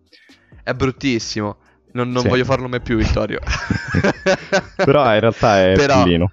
È 0.62 0.74
bruttissimo. 0.74 1.64
Non, 1.96 2.10
non 2.10 2.22
Sì. 2.22 2.28
voglio 2.28 2.44
farlo 2.44 2.68
mai 2.68 2.80
più, 2.82 2.96
Vittorio. 2.96 3.40
Però 4.76 5.12
in 5.14 5.20
realtà 5.20 5.62
è 5.64 5.72
Però- 5.74 6.02
bellino. 6.02 6.30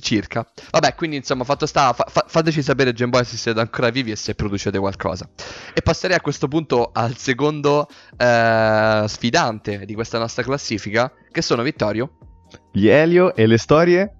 Circa. 0.00 0.46
Vabbè, 0.70 0.94
quindi 0.94 1.16
insomma, 1.16 1.44
fatto 1.44 1.66
sta, 1.66 1.92
fa- 1.92 2.06
fa- 2.08 2.24
fateci 2.26 2.62
sapere 2.62 2.92
Game 2.94 3.10
Boy 3.10 3.24
se 3.24 3.36
siete 3.36 3.60
ancora 3.60 3.90
vivi 3.90 4.10
e 4.10 4.16
se 4.16 4.34
producete 4.34 4.78
qualcosa. 4.78 5.28
E 5.74 5.82
passerei 5.82 6.16
a 6.16 6.20
questo 6.20 6.48
punto 6.48 6.90
al 6.94 7.16
secondo 7.18 7.86
eh, 8.16 9.04
sfidante 9.06 9.84
di 9.84 9.94
questa 9.94 10.18
nostra 10.18 10.42
classifica, 10.44 11.12
che 11.30 11.42
sono 11.42 11.62
Vittorio. 11.62 12.16
Gli 12.72 12.86
Elio 12.88 13.34
e 13.34 13.46
le 13.46 13.58
storie 13.58 14.14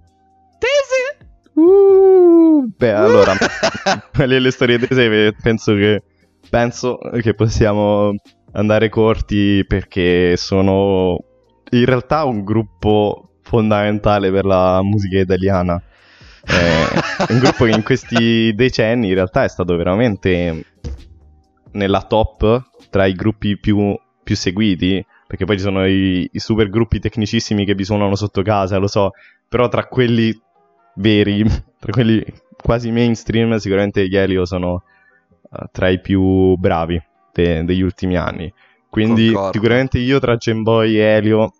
tese? 0.59 1.27
Uh, 1.53 2.71
beh, 2.77 2.93
allora, 2.93 3.33
quelle 4.13 4.39
le 4.39 4.51
storie 4.51 4.77
tese 4.77 5.33
penso 5.41 5.73
che, 5.73 6.03
penso 6.49 6.99
che 7.19 7.33
possiamo 7.33 8.13
andare 8.53 8.89
corti 8.89 9.63
perché 9.67 10.35
sono 10.37 11.17
in 11.71 11.85
realtà 11.85 12.23
un 12.23 12.43
gruppo 12.43 13.37
fondamentale 13.41 14.31
per 14.31 14.45
la 14.45 14.81
musica 14.83 15.19
italiana. 15.19 15.81
È 16.43 17.29
un 17.29 17.39
gruppo 17.39 17.65
che 17.65 17.71
in 17.71 17.83
questi 17.83 18.53
decenni 18.53 19.09
in 19.09 19.13
realtà 19.13 19.43
è 19.43 19.49
stato 19.49 19.75
veramente 19.75 20.65
nella 21.71 22.01
top 22.01 22.69
tra 22.89 23.05
i 23.05 23.13
gruppi 23.13 23.57
più, 23.57 23.97
più 24.23 24.35
seguiti, 24.35 25.03
perché 25.25 25.45
poi 25.45 25.57
ci 25.57 25.63
sono 25.63 25.85
i, 25.87 26.29
i 26.31 26.39
super 26.39 26.69
gruppi 26.69 26.99
tecnicissimi 26.99 27.65
che 27.65 27.73
vi 27.73 27.83
suonano 27.83 28.15
sotto 28.15 28.43
casa, 28.43 28.77
lo 28.77 28.87
so, 28.87 29.11
però 29.47 29.67
tra 29.67 29.85
quelli 29.85 30.37
veri, 30.95 31.43
tra 31.79 31.91
quelli 31.91 32.23
quasi 32.61 32.91
mainstream, 32.91 33.55
sicuramente 33.57 34.07
gli 34.07 34.15
Elio 34.15 34.45
sono 34.45 34.83
uh, 35.41 35.65
tra 35.71 35.89
i 35.89 35.99
più 35.99 36.55
bravi 36.55 37.01
de- 37.33 37.63
degli 37.65 37.81
ultimi 37.81 38.15
anni. 38.17 38.51
Quindi 38.89 39.27
Concordo. 39.27 39.51
sicuramente 39.53 39.97
io 39.99 40.19
tra 40.19 40.35
Gemboy 40.37 40.95
e 40.95 41.01
Elio 41.01 41.51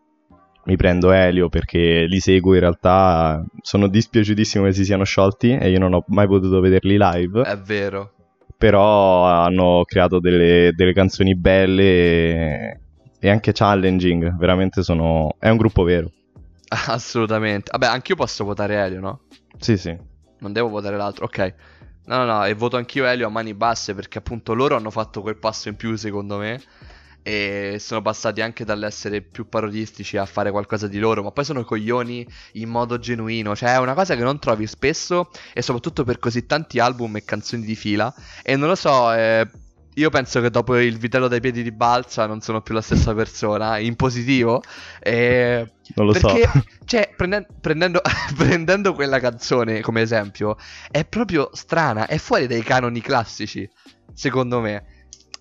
mi 0.66 0.76
prendo 0.78 1.12
Elio 1.12 1.50
perché 1.50 2.06
li 2.08 2.20
seguo 2.20 2.54
in 2.54 2.62
realtà, 2.62 3.44
sono 3.62 3.88
dispiaciutissimo 3.88 4.64
che 4.66 4.72
si 4.74 4.86
siano 4.86 5.04
sciolti 5.04 5.58
e 5.58 5.70
io 5.70 5.80
non 5.80 5.94
ho 5.94 6.04
mai 6.08 6.28
potuto 6.28 6.60
vederli 6.62 6.96
live, 6.98 7.42
È 7.42 7.58
vero. 7.58 8.14
però 8.58 9.26
hanno 9.26 9.84
creato 9.86 10.20
delle, 10.20 10.72
delle 10.74 10.94
canzoni 10.94 11.36
belle 11.36 11.84
e, 11.84 12.80
e 13.20 13.30
anche 13.30 13.52
challenging, 13.52 14.38
veramente 14.38 14.84
sono... 14.84 15.36
è 15.40 15.50
un 15.50 15.58
gruppo 15.58 15.84
vero. 15.84 16.10
Assolutamente. 16.88 17.70
Vabbè, 17.72 17.88
anch'io 17.88 18.16
posso 18.16 18.44
votare 18.46 18.76
Elio, 18.76 19.00
no? 19.02 19.20
Sì, 19.58 19.76
sì. 19.78 19.96
Non 20.40 20.54
devo 20.54 20.70
votare 20.70 20.98
l'altro, 20.98 21.26
ok. 21.26 21.54
No, 22.06 22.18
no, 22.18 22.26
no, 22.26 22.46
e 22.46 22.54
voto 22.54 22.76
anch'io 22.76 23.06
Elio 23.06 23.28
a 23.28 23.30
mani 23.30 23.54
basse 23.54 23.94
perché 23.96 24.18
appunto 24.18 24.54
loro 24.54 24.76
hanno 24.76 24.90
fatto 24.90 25.22
quel 25.22 25.38
passo 25.38 25.70
in 25.70 25.78
più 25.78 25.96
secondo 25.96 26.38
me 26.38 26.62
e 27.22 27.78
sono 27.80 28.02
passati 28.02 28.42
anche 28.42 28.66
dall'essere 28.66 29.22
più 29.22 29.48
parodistici 29.48 30.18
a 30.18 30.26
fare 30.26 30.52
qualcosa 30.52 30.88
di 30.90 31.00
loro, 31.00 31.24
ma 31.24 31.32
poi 31.32 31.46
sono 31.46 31.64
coglioni 31.64 32.28
in 32.54 32.68
modo 32.68 33.00
genuino, 33.00 33.56
cioè 33.56 33.76
è 33.76 33.78
una 33.80 33.94
cosa 33.94 34.16
che 34.16 34.24
non 34.24 34.40
trovi 34.40 34.68
spesso 34.68 35.30
e 35.54 35.62
soprattutto 35.62 36.04
per 36.04 36.20
così 36.20 36.46
tanti 36.46 36.80
album 36.80 37.16
e 37.16 37.24
canzoni 37.24 37.64
di 37.64 37.76
fila 37.76 38.14
e 38.44 38.58
non 38.58 38.68
lo 38.68 38.76
so, 38.76 39.14
eh, 39.14 39.50
io 39.96 40.10
penso 40.10 40.42
che 40.42 40.50
dopo 40.50 40.78
il 40.78 40.98
vitello 40.98 41.28
dai 41.28 41.40
piedi 41.40 41.62
di 41.64 41.72
balsa 41.72 42.26
non 42.26 42.42
sono 42.42 42.62
più 42.62 42.74
la 42.74 42.82
stessa 42.82 43.14
persona, 43.14 43.78
in 43.78 43.96
positivo, 43.96 44.62
e... 45.00 45.72
Non 45.96 46.08
lo 46.08 46.14
Perché, 46.14 46.50
so. 46.52 46.64
cioè, 46.86 47.14
prende- 47.16 47.46
prendendo, 47.60 48.02
prendendo 48.36 48.94
quella 48.94 49.20
canzone 49.20 49.82
come 49.82 50.02
esempio, 50.02 50.58
è 50.90 51.06
proprio 51.06 51.50
strana, 51.54 52.08
è 52.08 52.18
fuori 52.18 52.48
dai 52.48 52.64
canoni 52.64 53.02
classici, 53.02 53.70
secondo 54.14 54.60
me. 54.62 54.86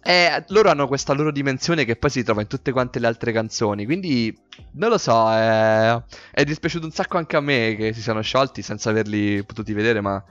E 0.05 0.45
loro 0.49 0.69
hanno 0.69 0.89
questa 0.89 1.13
loro 1.13 1.31
dimensione 1.31 1.85
che 1.85 1.95
poi 1.95 2.11
si 2.11 2.25
trova 2.25 2.41
in 2.41 2.49
tutte 2.49 2.73
quante 2.73 2.99
le 2.99 3.07
altre 3.07 3.31
canzoni, 3.31 3.85
quindi 3.85 4.37
non 4.73 4.91
lo 4.91 4.99
so, 4.99 5.31
è, 5.31 6.03
è 6.33 6.45
dispiaciuto 6.45 6.87
un 6.87 6.91
sacco 6.91 7.19
anche 7.19 7.37
a 7.37 7.41
me 7.41 7.77
che 7.79 7.93
si 7.93 8.03
siano 8.03 8.21
sciolti 8.21 8.63
senza 8.63 8.91
averli 8.91 9.45
potuti 9.45 9.73
vedere, 9.73 10.01
ma 10.01 10.23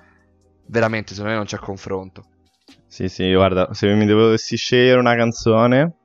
veramente 0.66 1.12
secondo 1.14 1.32
me 1.32 1.38
non 1.38 1.46
c'è 1.46 1.58
confronto. 1.58 2.26
Sì, 2.88 3.08
sì, 3.08 3.34
guarda, 3.34 3.74
se 3.74 3.94
mi 3.94 4.06
dovessi 4.06 4.58
scegliere 4.58 5.00
una 5.00 5.16
canzone, 5.16 5.96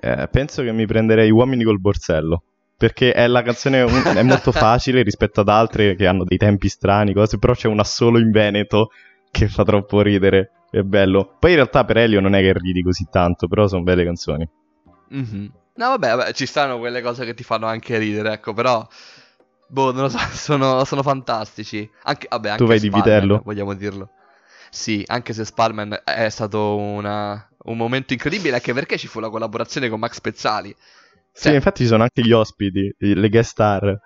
eh, 0.00 0.28
penso 0.30 0.62
che 0.62 0.72
mi 0.72 0.86
prenderei 0.86 1.30
Uomini 1.30 1.64
col 1.64 1.80
borsello. 1.80 2.42
Perché 2.76 3.12
è 3.12 3.26
la 3.26 3.42
canzone 3.42 3.82
un- 3.82 4.02
è 4.16 4.22
molto 4.22 4.52
facile 4.52 5.02
rispetto 5.02 5.40
ad 5.40 5.48
altre 5.48 5.96
che 5.96 6.06
hanno 6.06 6.22
dei 6.22 6.38
tempi 6.38 6.68
strani, 6.68 7.12
cose, 7.12 7.38
però 7.38 7.52
c'è 7.52 7.66
una 7.66 7.82
solo 7.82 8.18
in 8.20 8.30
Veneto 8.30 8.90
che 9.32 9.48
fa 9.48 9.64
troppo 9.64 10.00
ridere. 10.00 10.52
È 10.70 10.80
bello. 10.82 11.34
Poi 11.40 11.50
in 11.50 11.56
realtà 11.56 11.84
per 11.84 11.96
Elio 11.96 12.20
non 12.20 12.34
è 12.34 12.40
che 12.40 12.52
ridi 12.52 12.82
così 12.82 13.08
tanto, 13.10 13.48
però 13.48 13.66
sono 13.66 13.82
belle 13.82 14.04
canzoni. 14.04 14.48
Mhm. 15.08 15.50
No, 15.74 15.88
vabbè, 15.88 16.14
vabbè, 16.14 16.32
ci 16.32 16.46
stanno 16.46 16.78
quelle 16.78 17.00
cose 17.02 17.24
che 17.24 17.34
ti 17.34 17.42
fanno 17.42 17.66
anche 17.66 17.98
ridere, 17.98 18.32
ecco, 18.34 18.52
però. 18.52 18.86
Boh, 19.70 19.92
non 19.92 20.02
lo 20.02 20.08
so, 20.08 20.18
sono, 20.30 20.84
sono 20.84 21.02
fantastici. 21.02 21.88
Anche, 22.04 22.26
vabbè, 22.30 22.48
anche 22.50 22.62
Tu 22.62 22.68
vai 22.68 22.78
di 22.78 22.86
Spalman, 22.86 23.04
vitello? 23.04 23.42
vogliamo 23.44 23.74
dirlo. 23.74 24.10
Sì, 24.70 25.02
anche 25.06 25.32
se 25.32 25.44
Spalman 25.44 26.02
è 26.04 26.28
stato 26.28 26.76
una- 26.76 27.48
un 27.64 27.76
momento 27.76 28.12
incredibile, 28.12 28.54
anche 28.54 28.72
perché 28.72 28.96
ci 28.98 29.06
fu 29.08 29.20
la 29.20 29.30
collaborazione 29.30 29.88
con 29.88 29.98
Max 29.98 30.20
Pezzali. 30.20 30.74
Sì, 31.32 31.44
Cioè- 31.44 31.54
infatti 31.54 31.82
ci 31.82 31.88
sono 31.88 32.02
anche 32.02 32.22
gli 32.22 32.32
ospiti, 32.32 32.94
le 32.98 33.28
guest 33.28 33.50
star. 33.50 34.00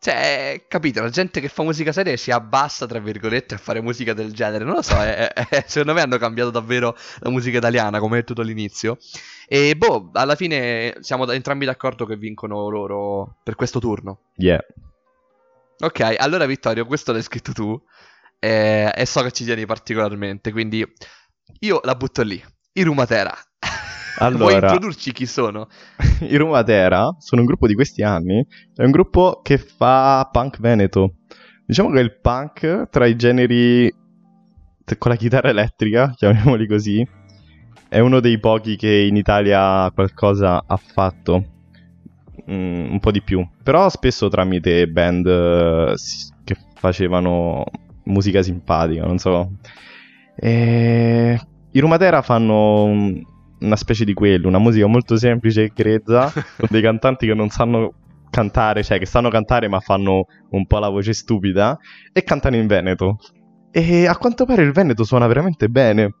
Cioè, 0.00 0.64
capito, 0.66 1.00
la 1.00 1.10
gente 1.10 1.40
che 1.40 1.46
fa 1.48 1.62
musica 1.62 1.92
seria 1.92 2.16
si 2.16 2.32
abbassa, 2.32 2.86
tra 2.86 2.98
virgolette, 2.98 3.54
a 3.54 3.58
fare 3.58 3.80
musica 3.80 4.12
del 4.14 4.32
genere. 4.32 4.64
Non 4.64 4.74
lo 4.74 4.82
so, 4.82 4.96
è- 5.00 5.32
è- 5.32 5.64
secondo 5.68 5.94
me 5.94 6.00
hanno 6.00 6.18
cambiato 6.18 6.50
davvero 6.50 6.96
la 7.20 7.30
musica 7.30 7.58
italiana, 7.58 8.00
come 8.00 8.16
hai 8.16 8.24
detto 8.26 8.40
all'inizio. 8.40 8.98
E 9.46 9.76
boh, 9.76 10.10
alla 10.14 10.34
fine 10.34 10.96
siamo 11.00 11.30
entrambi 11.30 11.66
d'accordo 11.66 12.04
che 12.04 12.16
vincono 12.16 12.68
loro 12.68 13.36
per 13.44 13.54
questo 13.54 13.78
turno. 13.78 14.22
Yeah. 14.38 14.64
Ok, 15.78 16.16
allora 16.18 16.46
Vittorio, 16.46 16.84
questo 16.84 17.12
l'hai 17.12 17.22
scritto 17.22 17.52
tu 17.52 17.80
eh, 18.44 18.90
e 18.92 19.06
so 19.06 19.22
che 19.22 19.30
ci 19.30 19.44
tieni 19.44 19.66
particolarmente, 19.66 20.50
quindi 20.50 20.84
io 21.60 21.80
la 21.84 21.94
butto 21.94 22.22
lì. 22.22 22.42
I 22.72 22.82
Rumatera. 22.82 23.32
Vuoi 24.18 24.54
Allora, 24.54 24.72
introdurci 24.72 25.12
chi 25.12 25.26
sono? 25.26 25.68
i 26.28 26.36
Rumatera 26.36 27.14
sono 27.20 27.42
un 27.42 27.46
gruppo 27.46 27.68
di 27.68 27.74
questi 27.74 28.02
anni, 28.02 28.44
è 28.74 28.82
un 28.82 28.90
gruppo 28.90 29.40
che 29.44 29.58
fa 29.58 30.28
punk 30.32 30.58
veneto. 30.58 31.18
Diciamo 31.64 31.90
che 31.90 32.00
il 32.00 32.18
punk 32.18 32.88
tra 32.90 33.06
i 33.06 33.14
generi 33.14 33.94
con 34.98 35.12
la 35.12 35.16
chitarra 35.16 35.50
elettrica, 35.50 36.10
chiamiamoli 36.18 36.66
così, 36.66 37.06
è 37.88 38.00
uno 38.00 38.18
dei 38.18 38.40
pochi 38.40 38.74
che 38.74 38.92
in 38.92 39.14
Italia 39.14 39.88
qualcosa 39.94 40.64
ha 40.66 40.76
fatto. 40.76 41.44
Mm, 42.50 42.90
un 42.90 42.98
po' 42.98 43.12
di 43.12 43.22
più. 43.22 43.46
Però 43.62 43.88
spesso 43.88 44.26
tramite 44.28 44.88
band 44.88 45.26
eh, 45.26 45.94
che 46.42 46.56
facevano 46.74 47.64
musica 48.04 48.42
simpatica, 48.42 49.04
non 49.04 49.18
so. 49.18 49.50
E... 50.36 51.40
I 51.74 51.80
Rumatera 51.80 52.20
fanno 52.22 52.84
un- 52.84 53.22
una 53.60 53.76
specie 53.76 54.04
di 54.04 54.12
quello, 54.12 54.48
una 54.48 54.58
musica 54.58 54.86
molto 54.86 55.16
semplice 55.16 55.64
e 55.64 55.72
grezza, 55.74 56.30
con 56.58 56.68
dei 56.70 56.82
cantanti 56.82 57.26
che 57.26 57.34
non 57.34 57.48
sanno 57.48 57.94
cantare, 58.30 58.82
cioè 58.82 58.98
che 58.98 59.06
sanno 59.06 59.28
cantare 59.30 59.68
ma 59.68 59.80
fanno 59.80 60.24
un 60.50 60.66
po' 60.66 60.78
la 60.78 60.88
voce 60.88 61.12
stupida, 61.12 61.78
e 62.12 62.22
cantano 62.24 62.56
in 62.56 62.66
Veneto. 62.66 63.18
E 63.70 64.06
a 64.06 64.16
quanto 64.16 64.44
pare 64.44 64.62
il 64.62 64.72
Veneto 64.72 65.04
suona 65.04 65.26
veramente 65.26 65.68
bene. 65.68 66.14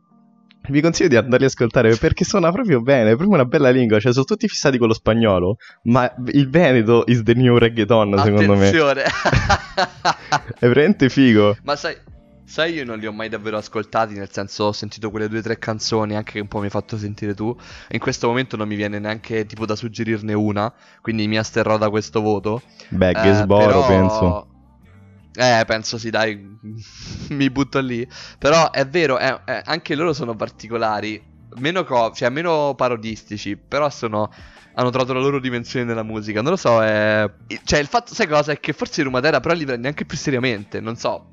Vi 0.68 0.80
consiglio 0.80 1.08
di 1.08 1.16
andarli 1.16 1.44
a 1.44 1.48
ascoltare 1.48 1.96
perché 1.96 2.24
suona 2.24 2.52
proprio 2.52 2.80
bene, 2.80 3.10
è 3.10 3.16
proprio 3.16 3.30
una 3.34 3.44
bella 3.44 3.70
lingua, 3.70 3.98
cioè 3.98 4.12
sono 4.12 4.24
tutti 4.24 4.46
fissati 4.48 4.78
con 4.78 4.86
lo 4.88 4.94
spagnolo, 4.94 5.56
ma 5.84 6.12
il 6.28 6.48
Veneto 6.48 7.02
is 7.06 7.22
the 7.24 7.34
new 7.34 7.58
reggaeton 7.58 8.16
secondo 8.22 8.54
me. 8.54 8.68
Attenzione. 8.68 9.02
È 10.58 10.66
veramente 10.68 11.08
figo. 11.08 11.56
Ma 11.64 11.74
sai, 11.76 11.96
sai, 12.44 12.74
io 12.74 12.84
non 12.84 12.98
li 12.98 13.06
ho 13.06 13.12
mai 13.12 13.28
davvero 13.28 13.56
ascoltati, 13.56 14.14
nel 14.14 14.30
senso 14.30 14.64
ho 14.64 14.72
sentito 14.72 15.10
quelle 15.10 15.28
due 15.28 15.40
o 15.40 15.42
tre 15.42 15.58
canzoni, 15.58 16.14
anche 16.14 16.32
che 16.32 16.40
un 16.40 16.48
po' 16.48 16.58
mi 16.58 16.64
hai 16.66 16.70
fatto 16.70 16.96
sentire 16.96 17.34
tu. 17.34 17.54
In 17.90 17.98
questo 17.98 18.28
momento 18.28 18.56
non 18.56 18.68
mi 18.68 18.76
viene 18.76 18.98
neanche 19.00 19.44
tipo 19.46 19.66
da 19.66 19.74
suggerirne 19.74 20.32
una, 20.32 20.72
quindi 21.00 21.26
mi 21.26 21.38
asterrò 21.38 21.76
da 21.76 21.90
questo 21.90 22.20
voto. 22.20 22.62
Beh, 22.88 23.10
Eh, 23.10 23.22
Gesboro 23.22 23.66
però- 23.66 23.86
penso. 23.86 24.46
Eh, 25.34 25.64
penso 25.66 25.98
sì, 25.98 26.10
dai, 26.10 26.36
mi 27.30 27.50
butto 27.50 27.80
lì. 27.80 28.06
Però 28.38 28.70
è 28.70 28.86
vero, 28.86 29.18
eh, 29.18 29.40
eh, 29.46 29.62
anche 29.64 29.94
loro 29.94 30.12
sono 30.12 30.34
particolari, 30.34 31.22
meno, 31.56 31.84
co- 31.84 32.12
cioè, 32.12 32.28
meno 32.28 32.74
parodistici, 32.76 33.56
però 33.56 33.88
sono... 33.90 34.30
Hanno 34.74 34.88
trovato 34.88 35.12
la 35.12 35.20
loro 35.20 35.38
dimensione 35.38 35.84
nella 35.84 36.02
musica. 36.02 36.40
Non 36.40 36.52
lo 36.52 36.56
so, 36.56 36.82
è... 36.82 37.30
Cioè, 37.62 37.78
il 37.78 37.86
fatto, 37.86 38.14
sai 38.14 38.26
cosa? 38.26 38.52
È 38.52 38.60
che 38.60 38.72
forse 38.72 39.02
Rumatera 39.02 39.38
però 39.40 39.54
li 39.54 39.66
prendi 39.66 39.86
anche 39.86 40.06
più 40.06 40.16
seriamente, 40.16 40.80
non 40.80 40.96
so. 40.96 41.26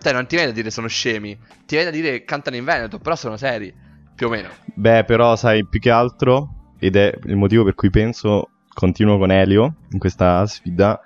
Cioè, 0.00 0.12
non 0.12 0.26
ti 0.26 0.34
viene 0.34 0.50
da 0.50 0.56
dire 0.56 0.70
sono 0.70 0.88
scemi. 0.88 1.36
Ti 1.64 1.76
viene 1.76 1.84
da 1.84 1.96
dire 1.96 2.24
cantano 2.24 2.56
in 2.56 2.64
Veneto, 2.64 2.98
però 2.98 3.14
sono 3.14 3.36
seri. 3.36 3.72
Più 4.16 4.26
o 4.26 4.30
meno. 4.30 4.48
Beh, 4.74 5.04
però 5.04 5.36
sai, 5.36 5.64
più 5.64 5.78
che 5.78 5.90
altro, 5.90 6.72
ed 6.78 6.96
è 6.96 7.16
il 7.24 7.36
motivo 7.36 7.62
per 7.62 7.74
cui 7.74 7.90
penso, 7.90 8.50
continuo 8.72 9.18
con 9.18 9.30
Elio 9.30 9.76
in 9.90 9.98
questa 9.98 10.44
sfida, 10.46 11.00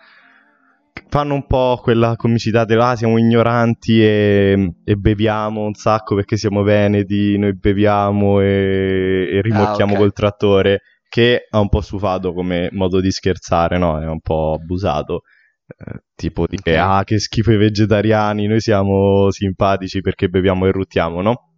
fanno 1.09 1.35
un 1.35 1.47
po' 1.47 1.78
quella 1.83 2.16
comicità 2.16 2.64
del 2.64 2.80
ah, 2.80 2.97
siamo 2.97 3.19
ignoranti 3.19 4.02
e, 4.02 4.75
e 4.85 4.95
beviamo 4.97 5.62
un 5.62 5.75
sacco 5.75 6.14
perché 6.14 6.37
siamo 6.37 6.62
veneti, 6.62 7.37
noi 7.38 7.54
beviamo 7.57 8.40
e, 8.40 9.28
e 9.33 9.40
rimorchiamo 9.42 9.92
Ah, 9.92 9.95
ok. 9.95 9.99
col 10.00 10.12
trattore, 10.12 10.80
che 11.09 11.47
ha 11.50 11.59
un 11.61 11.69
po' 11.69 11.80
stufato 11.80 12.33
come 12.33 12.69
modo 12.73 13.00
di 13.00 13.11
scherzare, 13.11 13.78
no? 13.78 14.00
È 14.00 14.07
un 14.07 14.21
po' 14.21 14.59
abusato. 14.61 15.23
Eh, 15.66 16.02
tipo 16.14 16.47
dire, 16.49 16.80
Ok. 16.80 16.88
ah, 16.88 17.04
che 17.04 17.19
schifo 17.19 17.52
i 17.52 17.57
vegetariani, 17.57 18.47
noi 18.47 18.61
siamo 18.61 19.30
simpatici 19.30 20.00
perché 20.00 20.28
beviamo 20.28 20.66
e 20.66 20.73
ruttiamo, 20.73 21.21
no? 21.23 21.49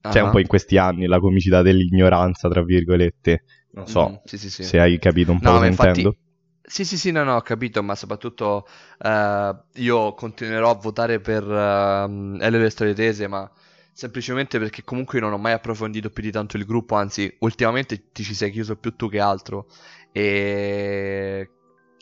C'è 0.00 0.18
Ah. 0.20 0.24
un 0.24 0.30
po' 0.30 0.38
in 0.38 0.46
questi 0.46 0.76
anni 0.76 1.06
la 1.06 1.18
comicità 1.18 1.62
dell'ignoranza, 1.62 2.48
tra 2.48 2.62
virgolette. 2.62 3.44
Non 3.72 3.86
so 3.86 4.08
Mm, 4.10 4.14
sì, 4.24 4.38
sì, 4.38 4.50
sì. 4.50 4.62
se 4.62 4.78
hai 4.78 4.98
capito 4.98 5.32
un 5.32 5.38
po' 5.40 5.48
No, 5.48 5.54
cosa 5.54 5.66
infatti- 5.66 6.00
intendo. 6.00 6.16
Sì, 6.66 6.84
sì, 6.84 6.96
sì, 6.96 7.10
no, 7.10 7.24
no, 7.24 7.36
ho 7.36 7.42
capito, 7.42 7.82
ma 7.82 7.94
soprattutto 7.94 8.66
eh, 8.98 9.54
io 9.74 10.14
continuerò 10.14 10.70
a 10.70 10.74
votare 10.74 11.20
per 11.20 11.44
uh, 11.46 12.08
L 12.08 12.38
le 12.38 12.70
storie 12.70 12.94
tese, 12.94 13.28
ma 13.28 13.50
semplicemente 13.92 14.58
perché 14.58 14.82
comunque 14.82 15.18
io 15.18 15.24
non 15.24 15.34
ho 15.34 15.38
mai 15.38 15.52
approfondito 15.52 16.08
più 16.10 16.22
di 16.22 16.30
tanto 16.30 16.56
il 16.56 16.64
gruppo, 16.64 16.94
anzi, 16.94 17.34
ultimamente 17.40 18.10
ti 18.12 18.22
ci 18.24 18.34
sei 18.34 18.50
chiuso 18.50 18.76
più 18.76 18.96
tu 18.96 19.10
che 19.10 19.20
altro. 19.20 19.66
E 20.10 21.50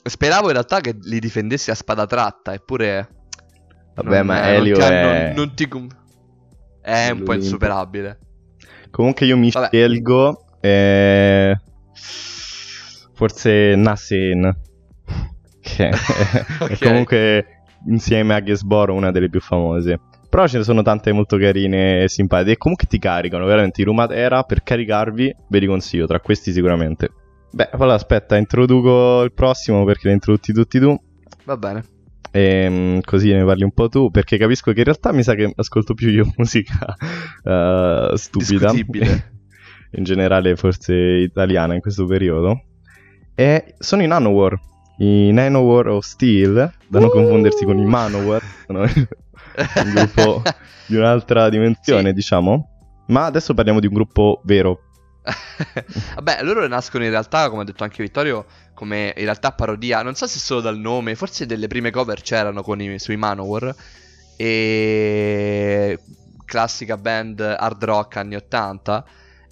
speravo 0.04 0.46
in 0.46 0.52
realtà 0.52 0.80
che 0.80 0.96
li 1.02 1.18
difendessi 1.18 1.70
a 1.70 1.74
spada 1.74 2.06
tratta, 2.06 2.52
eppure... 2.54 3.08
Vabbè, 3.94 4.22
non- 4.22 4.26
ma 4.26 4.44
eh, 4.44 4.56
Elio 4.56 4.78
non 4.78 4.92
ti- 4.92 4.92
è... 4.92 5.00
non- 5.00 5.34
non 5.34 5.54
ti 5.54 5.68
È 6.80 7.10
un 7.10 7.22
po' 7.24 7.34
insuperabile. 7.34 8.18
Comunque 8.90 9.26
io 9.26 9.36
mi 9.36 9.50
Vabbè. 9.50 9.68
scelgo... 9.68 10.44
eh, 10.60 11.56
Forse 13.22 13.76
Nasen. 13.76 14.52
Che 15.60 15.86
è 15.88 15.94
Ok. 16.58 16.78
comunque 16.82 17.46
insieme 17.86 18.34
a 18.34 18.42
Gesboro 18.42 18.94
una 18.94 19.12
delle 19.12 19.28
più 19.30 19.38
famose. 19.40 20.00
Però 20.28 20.44
ce 20.48 20.58
ne 20.58 20.64
sono 20.64 20.82
tante 20.82 21.12
molto 21.12 21.36
carine 21.36 22.02
e 22.02 22.08
simpatiche. 22.08 22.54
E 22.54 22.56
comunque 22.56 22.88
ti 22.88 22.98
caricano, 22.98 23.44
veramente. 23.46 23.80
I 23.80 23.84
Rumatera 23.84 24.42
per 24.42 24.64
caricarvi 24.64 25.32
ve 25.48 25.58
li 25.60 25.66
consiglio. 25.66 26.06
Tra 26.06 26.18
questi 26.18 26.50
sicuramente. 26.50 27.10
Beh, 27.52 27.68
allora 27.74 27.94
aspetta, 27.94 28.36
introduco 28.36 29.22
il 29.22 29.32
prossimo 29.32 29.84
perché 29.84 30.00
li 30.02 30.08
hai 30.08 30.14
introdotti 30.14 30.52
tutti 30.52 30.80
tu. 30.80 31.00
Va 31.44 31.56
bene. 31.56 31.84
E 32.32 32.98
così 33.04 33.32
ne 33.32 33.44
parli 33.44 33.62
un 33.62 33.72
po' 33.72 33.88
tu, 33.88 34.10
perché 34.10 34.36
capisco 34.36 34.72
che 34.72 34.78
in 34.78 34.84
realtà 34.86 35.12
mi 35.12 35.22
sa 35.22 35.34
che 35.36 35.52
ascolto 35.54 35.94
più 35.94 36.08
io 36.08 36.26
musica 36.36 36.92
eh, 37.44 38.10
stupida, 38.16 38.72
Discutibile. 38.72 39.30
in 39.94 40.02
generale 40.02 40.56
forse 40.56 40.92
italiana 40.92 41.74
in 41.74 41.80
questo 41.80 42.04
periodo. 42.04 42.64
E 43.34 43.74
sono 43.78 44.02
i 44.02 44.06
Nanowar, 44.06 44.58
i 44.98 45.30
Nanowar 45.32 45.88
of 45.88 46.04
Steel, 46.04 46.72
da 46.86 46.98
non 46.98 47.08
Uh! 47.08 47.12
confondersi 47.12 47.64
con 47.64 47.78
i 47.78 47.84
Manowar, 47.84 48.42
sono 48.66 48.80
un 48.82 49.90
gruppo 49.92 50.42
di 50.86 50.96
un'altra 50.96 51.48
dimensione, 51.48 52.08
Sì. 52.08 52.14
diciamo. 52.14 52.68
Ma 53.06 53.24
adesso 53.24 53.54
parliamo 53.54 53.80
di 53.80 53.86
un 53.86 53.94
gruppo 53.94 54.40
vero. 54.44 54.80
Vabbè, 56.14 56.42
loro 56.42 56.66
nascono 56.66 57.04
in 57.04 57.10
realtà, 57.10 57.48
come 57.48 57.62
ha 57.62 57.64
detto 57.64 57.84
anche 57.84 58.02
Vittorio, 58.02 58.44
come 58.74 59.12
in 59.16 59.24
realtà 59.24 59.52
parodia, 59.52 60.02
non 60.02 60.14
so 60.14 60.26
se 60.26 60.38
solo 60.38 60.60
dal 60.60 60.78
nome, 60.78 61.14
forse 61.14 61.46
delle 61.46 61.68
prime 61.68 61.90
cover 61.90 62.20
c'erano 62.22 62.62
con 62.62 62.80
i, 62.80 62.98
sui 62.98 63.16
Manowar 63.16 63.74
e 64.36 65.98
classica 66.44 66.96
band 66.96 67.40
hard 67.40 67.84
rock 67.84 68.16
anni 68.16 68.34
80 68.34 69.04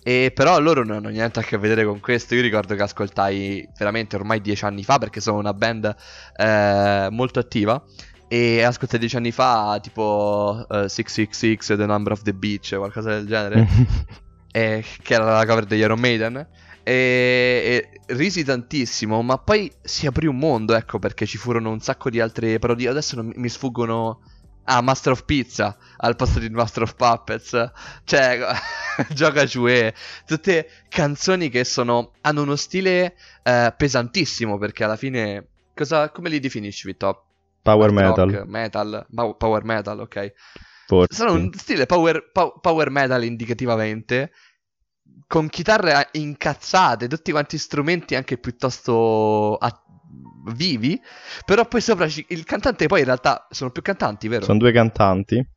e 0.03 0.33
però 0.35 0.59
loro 0.61 0.83
non 0.85 0.97
hanno 0.97 1.09
niente 1.11 1.41
a 1.41 1.43
che 1.43 1.59
vedere 1.59 1.85
con 1.85 2.01
questo. 2.01 2.35
Io 2.35 2.43
ricordo 2.43 2.75
che 2.75 2.83
ascoltai 2.83 3.69
veramente 3.77 4.17
ormai 4.17 4.41
dieci 4.41 4.65
anni 4.65 4.83
fa 4.83 4.99
perché 4.99 5.21
sono 5.21 5.39
una 5.39 5.53
band 5.53 5.95
eh, 6.37 7.09
molto 7.11 7.39
attiva. 7.39 7.83
E 8.29 8.63
ascoltai 8.63 8.99
dieci 8.99 9.17
anni 9.17 9.33
fa 9.33 9.79
tipo 9.83 10.65
eh, 10.71 10.89
666 10.89 11.77
The 11.77 11.87
Number 11.87 12.13
of 12.13 12.23
the 12.23 12.33
Beach, 12.33 12.75
qualcosa 12.77 13.11
del 13.11 13.27
genere 13.27 13.67
eh, 14.53 14.85
che 15.03 15.15
era 15.15 15.25
la 15.37 15.45
cover 15.45 15.65
degli 15.67 15.81
Iron 15.81 16.01
Maiden. 16.01 16.47
E, 16.83 16.93
e 18.07 18.15
risi 18.15 18.43
tantissimo, 18.43 19.21
ma 19.23 19.37
poi 19.37 19.71
si 19.83 20.07
aprì 20.07 20.27
un 20.27 20.39
mondo, 20.39 20.75
ecco, 20.75 20.99
perché 20.99 21.27
ci 21.27 21.37
furono 21.37 21.71
un 21.71 21.81
sacco 21.81 22.09
di 22.09 22.21
altre 22.21 22.59
parodie. 22.59 22.89
Adesso 22.89 23.23
mi- 23.23 23.33
mi 23.37 23.49
sfuggono. 23.49 24.21
Ah, 24.73 24.83
Master 24.83 25.13
of 25.13 25.25
Pizza 25.25 25.77
al 25.97 26.15
posto 26.15 26.39
di 26.39 26.49
Master 26.49 26.85
of 26.85 26.95
Puppets. 26.95 27.73
Cioè, 28.05 28.39
gioca 29.13 29.45
Jouet. 29.45 29.97
Tutte 30.25 30.69
canzoni 30.89 31.49
che 31.49 31.65
sono. 31.65 32.13
hanno 32.21 32.43
uno 32.43 32.55
stile 32.55 33.17
eh, 33.43 33.75
pesantissimo. 33.77 34.59
Perché 34.59 34.85
alla 34.85 34.97
fine. 34.97 35.49
Cosa, 35.75 36.11
come 36.11 36.29
li 36.29 36.39
definisci, 36.39 36.87
Vittorio? 36.87 37.25
Power 37.63 37.91
metal, 37.91 38.31
rock, 38.31 38.47
metal, 38.47 39.07
pow- 39.13 39.37
power 39.37 39.65
metal, 39.65 40.01
ok. 40.01 40.33
forse. 40.87 41.15
Sono 41.15 41.33
un 41.33 41.53
stile 41.53 41.87
power, 41.87 42.31
pow- 42.33 42.61
power 42.61 42.91
metal 42.91 43.25
indicativamente. 43.25 44.33
Con 45.31 45.49
chitarre 45.49 45.93
a- 45.93 46.09
incazzate, 46.11 47.07
tutti 47.07 47.31
quanti 47.31 47.57
strumenti 47.57 48.17
anche 48.17 48.37
piuttosto 48.37 49.55
a- 49.55 49.81
vivi. 50.47 51.01
Però 51.47 51.65
poi 51.67 51.81
sopra 51.81 52.09
ci- 52.09 52.27
il 52.31 52.43
cantante 52.43 52.89
poi 52.89 52.99
in 52.99 53.05
realtà 53.05 53.47
sono 53.49 53.71
più 53.71 53.81
cantanti, 53.81 54.27
vero? 54.27 54.45
Sono 54.45 54.59
due 54.59 54.73
cantanti. 54.73 55.49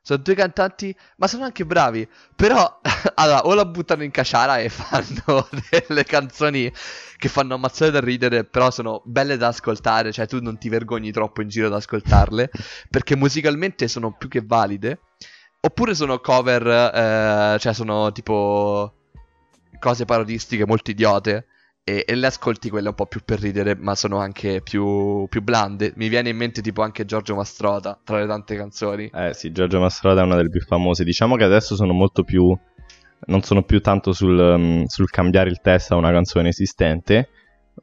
Sono 0.00 0.22
due 0.22 0.34
cantanti, 0.34 0.96
ma 1.18 1.26
sono 1.26 1.44
anche 1.44 1.66
bravi. 1.66 2.08
Però, 2.34 2.80
allora, 3.16 3.44
o 3.44 3.52
la 3.52 3.66
buttano 3.66 4.02
in 4.02 4.10
caciara 4.10 4.60
e 4.60 4.70
fanno 4.72 5.46
delle 5.68 6.04
canzoni 6.04 6.72
che 7.18 7.28
fanno 7.28 7.52
ammazzare 7.52 7.90
da 7.90 8.00
ridere, 8.00 8.44
però 8.44 8.70
sono 8.70 9.02
belle 9.04 9.36
da 9.36 9.48
ascoltare. 9.48 10.10
Cioè, 10.10 10.26
tu 10.26 10.40
non 10.40 10.56
ti 10.56 10.70
vergogni 10.70 11.12
troppo 11.12 11.42
in 11.42 11.48
giro 11.48 11.66
ad 11.66 11.74
ascoltarle, 11.74 12.48
perché 12.88 13.14
musicalmente 13.14 13.88
sono 13.88 14.16
più 14.16 14.30
che 14.30 14.40
valide. 14.42 15.00
Oppure 15.60 15.94
sono 15.94 16.18
cover, 16.20 16.66
eh, 16.66 17.58
cioè 17.58 17.74
sono 17.74 18.10
tipo 18.12 18.94
cose 19.78 20.04
parodistiche 20.04 20.66
molto 20.66 20.90
idiote. 20.90 21.46
E, 21.88 22.04
e 22.06 22.14
le 22.16 22.26
ascolti 22.26 22.68
quelle 22.68 22.88
un 22.88 22.94
po' 22.94 23.06
più 23.06 23.20
per 23.24 23.40
ridere, 23.40 23.74
ma 23.74 23.94
sono 23.94 24.18
anche 24.18 24.60
più, 24.60 25.26
più 25.30 25.40
blande. 25.42 25.94
Mi 25.96 26.08
viene 26.08 26.28
in 26.28 26.36
mente 26.36 26.60
tipo 26.60 26.82
anche 26.82 27.06
Giorgio 27.06 27.34
Mastrota, 27.34 27.98
tra 28.04 28.18
le 28.18 28.26
tante 28.26 28.56
canzoni. 28.56 29.10
Eh 29.14 29.32
sì, 29.32 29.52
Giorgio 29.52 29.80
Mastroda 29.80 30.20
è 30.20 30.24
una 30.24 30.36
delle 30.36 30.50
più 30.50 30.60
famose. 30.60 31.02
Diciamo 31.02 31.36
che 31.36 31.44
adesso 31.44 31.76
sono 31.76 31.94
molto 31.94 32.24
più. 32.24 32.54
Non 33.26 33.42
sono 33.42 33.62
più 33.62 33.80
tanto 33.80 34.12
sul, 34.12 34.38
um, 34.38 34.84
sul 34.84 35.08
cambiare 35.08 35.48
il 35.48 35.60
testo 35.62 35.94
a 35.94 35.96
una 35.96 36.12
canzone 36.12 36.50
esistente, 36.50 37.30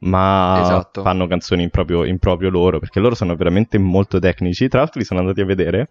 ma 0.02 0.60
Esatto. 0.60 1.02
fanno 1.02 1.26
canzoni 1.26 1.64
in 1.64 1.70
proprio, 1.70 2.04
in 2.04 2.18
proprio 2.18 2.48
loro, 2.48 2.78
perché 2.78 3.00
loro 3.00 3.16
sono 3.16 3.34
veramente 3.34 3.76
molto 3.76 4.20
tecnici. 4.20 4.68
Tra 4.68 4.80
l'altro 4.80 5.00
li 5.00 5.04
sono 5.04 5.18
andati 5.20 5.40
a 5.40 5.44
vedere 5.44 5.88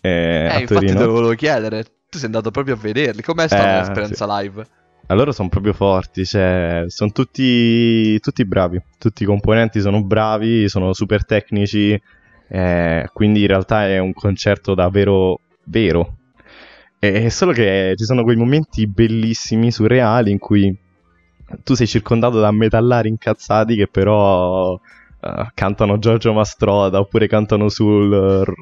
eh, 0.00 0.10
Eh, 0.10 0.46
a 0.48 0.58
infatti 0.58 0.86
te 0.86 0.92
Torino. 0.92 1.06
lo 1.06 1.12
volevo 1.12 1.34
chiedere. 1.34 1.84
Tu 2.10 2.18
sei 2.18 2.26
andato 2.26 2.50
proprio 2.50 2.74
a 2.74 2.78
vederli. 2.78 3.22
Com'è 3.22 3.46
stata 3.46 3.76
Eh, 3.76 3.78
l'esperienza 3.78 4.26
live? 4.40 4.66
Allora 5.10 5.32
sono 5.32 5.48
proprio 5.48 5.72
forti, 5.72 6.26
cioè, 6.26 6.84
sono 6.88 7.10
tutti, 7.12 8.20
tutti 8.20 8.44
bravi, 8.44 8.78
tutti 8.98 9.22
i 9.22 9.26
componenti 9.26 9.80
sono 9.80 10.02
bravi, 10.02 10.68
sono 10.68 10.92
super 10.92 11.24
tecnici, 11.24 11.98
eh, 12.48 13.08
quindi 13.14 13.40
in 13.40 13.46
realtà 13.46 13.86
è 13.88 13.98
un 13.98 14.12
concerto 14.12 14.74
davvero 14.74 15.40
vero. 15.64 16.16
È 16.98 17.28
solo 17.30 17.52
che 17.52 17.94
ci 17.96 18.04
sono 18.04 18.22
quei 18.22 18.36
momenti 18.36 18.86
bellissimi, 18.86 19.70
surreali, 19.70 20.30
in 20.30 20.38
cui 20.38 20.76
tu 21.64 21.74
sei 21.74 21.86
circondato 21.86 22.38
da 22.38 22.50
metallari 22.50 23.08
incazzati 23.08 23.76
che 23.76 23.88
però 23.88 24.78
eh, 25.20 25.50
cantano 25.54 25.98
Giorgio 25.98 26.32
Mastroda 26.32 26.98
oppure 27.00 27.26
cantano 27.26 27.68
sul 27.68 28.10
r- 28.12 28.52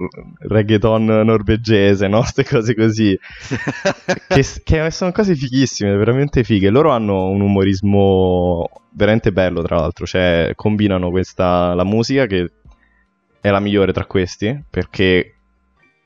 reggaeton 0.48 1.04
norvegese, 1.04 2.08
no? 2.08 2.20
Queste 2.34 2.44
cose 2.44 2.74
così 2.74 3.18
che, 4.28 4.44
che 4.64 4.90
sono 4.90 5.12
cose 5.12 5.34
fighissime, 5.34 5.94
veramente 5.96 6.44
fighe. 6.44 6.70
Loro 6.70 6.90
hanno 6.90 7.28
un 7.28 7.40
umorismo 7.40 8.68
veramente 8.92 9.32
bello, 9.32 9.62
tra 9.62 9.76
l'altro. 9.76 10.06
Cioè, 10.06 10.52
combinano 10.54 11.10
questa 11.10 11.74
la 11.74 11.84
musica 11.84 12.26
che 12.26 12.50
è 13.40 13.50
la 13.50 13.60
migliore 13.60 13.92
tra 13.92 14.04
questi. 14.06 14.64
Perché 14.68 15.34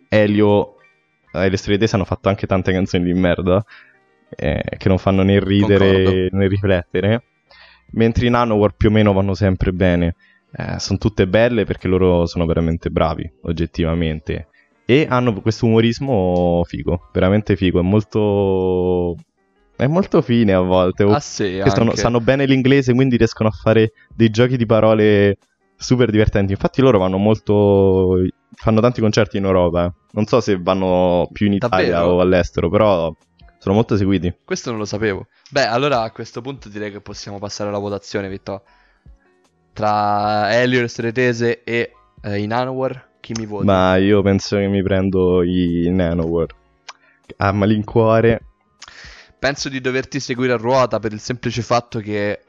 Elio 0.09 0.75
e 1.33 1.49
le 1.49 1.57
Stelle 1.57 1.79
Tese 1.79 1.95
hanno 1.97 2.05
fatto 2.05 2.29
anche 2.29 2.47
tante 2.47 2.73
canzoni 2.73 3.05
di 3.05 3.15
merda. 3.15 3.65
eh, 4.37 4.63
che 4.79 4.89
non 4.89 4.99
fanno 4.99 5.23
né 5.23 5.41
ridere 5.41 6.03
Concordo. 6.05 6.37
né 6.37 6.49
riflettere. 6.49 7.23
Mentre 7.93 8.27
i 8.27 8.31
Nanowar 8.31 8.75
più 8.77 8.89
o 8.89 8.93
meno 8.93 9.13
vanno 9.13 9.35
sempre 9.35 9.73
bene. 9.73 10.15
Eh, 10.53 10.79
sono 10.79 10.99
tutte 10.99 11.29
belle 11.29 11.65
perché 11.65 11.87
loro 11.89 12.27
sono 12.27 12.47
veramente 12.47 12.91
bravi, 12.91 13.31
oggettivamente. 13.43 14.49
E 14.85 15.07
hanno 15.09 15.41
questo 15.41 15.67
umorismo 15.67 16.63
figo, 16.65 17.11
veramente 17.13 17.55
figo. 17.55 17.79
È 17.79 17.83
molto. 17.83 19.15
È 19.77 19.87
molto 19.87 20.21
fine 20.21 20.53
a 20.53 20.61
volte. 20.61 21.05
ah 21.05 21.21
sì, 21.21 21.63
sanno, 21.65 21.91
anche. 21.91 21.97
sanno 21.97 22.21
bene 22.21 22.45
l'inglese, 22.45 22.93
quindi 22.93 23.17
riescono 23.17 23.49
a 23.49 23.53
fare 23.53 23.93
dei 24.15 24.31
giochi 24.31 24.57
di 24.57 24.67
parole 24.67 25.39
super 25.77 26.11
divertenti. 26.11 26.53
Infatti, 26.53 26.81
loro 26.81 26.99
vanno 26.99 27.19
molto. 27.19 28.17
fanno 28.57 28.81
tanti 28.81 29.01
concerti 29.01 29.37
in 29.37 29.45
Europa. 29.45 29.87
eh. 29.87 29.93
Non 30.13 30.27
so 30.27 30.41
se 30.41 30.59
vanno 30.61 31.29
più 31.33 31.47
in 31.47 31.53
Italia 31.55 31.93
Davvero? 31.93 32.15
o 32.15 32.21
all'estero, 32.21 32.69
però 32.69 33.15
sono 33.59 33.75
molto 33.75 33.97
seguiti. 33.97 34.35
Questo 34.45 34.71
non 34.71 34.81
lo 34.81 34.87
sapevo. 34.87 35.29
Beh, 35.51 35.67
allora 35.67 36.03
a 36.03 36.11
questo 36.11 36.41
punto 36.41 36.69
direi 36.69 36.91
che 36.91 37.01
possiamo 37.01 37.39
passare 37.39 37.69
alla 37.69 37.79
votazione, 37.79 38.29
Vittorio. 38.29 38.65
Tra 39.81 40.53
Elio, 40.53 40.83
le 40.83 40.89
Storie 40.89 41.11
Tese 41.11 41.65
e 41.65 41.93
eh, 42.21 42.39
i 42.39 42.47
Nanowar, 42.47 43.13
chi 43.19 43.33
mi 43.39 43.47
voti? 43.47 43.65
Ma 43.65 43.97
io 43.97 44.21
penso 44.21 44.59
che 44.59 44.67
mi 44.67 44.83
prendo 44.83 45.43
i 45.43 45.89
Nanowar. 45.91 46.49
A 47.39 47.51
malincuore. 47.53 48.43
Penso 49.39 49.71
di 49.71 49.81
doverti 49.81 50.21
seguire 50.21 50.53
a 50.53 50.57
ruota 50.57 50.99
per 50.99 51.15
il 51.15 51.21
semplice 51.21 51.63
fatto 51.63 51.99
che, 52.01 52.41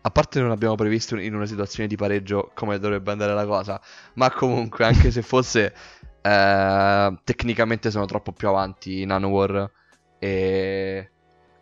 a 0.00 0.10
parte 0.10 0.40
non 0.40 0.50
abbiamo 0.50 0.74
previsto 0.74 1.16
in 1.16 1.32
una 1.32 1.46
situazione 1.46 1.88
di 1.88 1.94
pareggio 1.94 2.50
come 2.54 2.80
dovrebbe 2.80 3.12
andare 3.12 3.34
la 3.34 3.46
cosa, 3.46 3.80
ma 4.14 4.28
comunque, 4.32 4.84
anche 4.84 5.12
se 5.12 5.22
fosse, 5.22 5.72
eh, 6.20 7.18
tecnicamente 7.22 7.92
sono 7.92 8.04
troppo 8.06 8.32
più 8.32 8.48
avanti 8.48 9.02
i 9.02 9.04
Nanowar 9.04 9.70
e... 10.18 11.10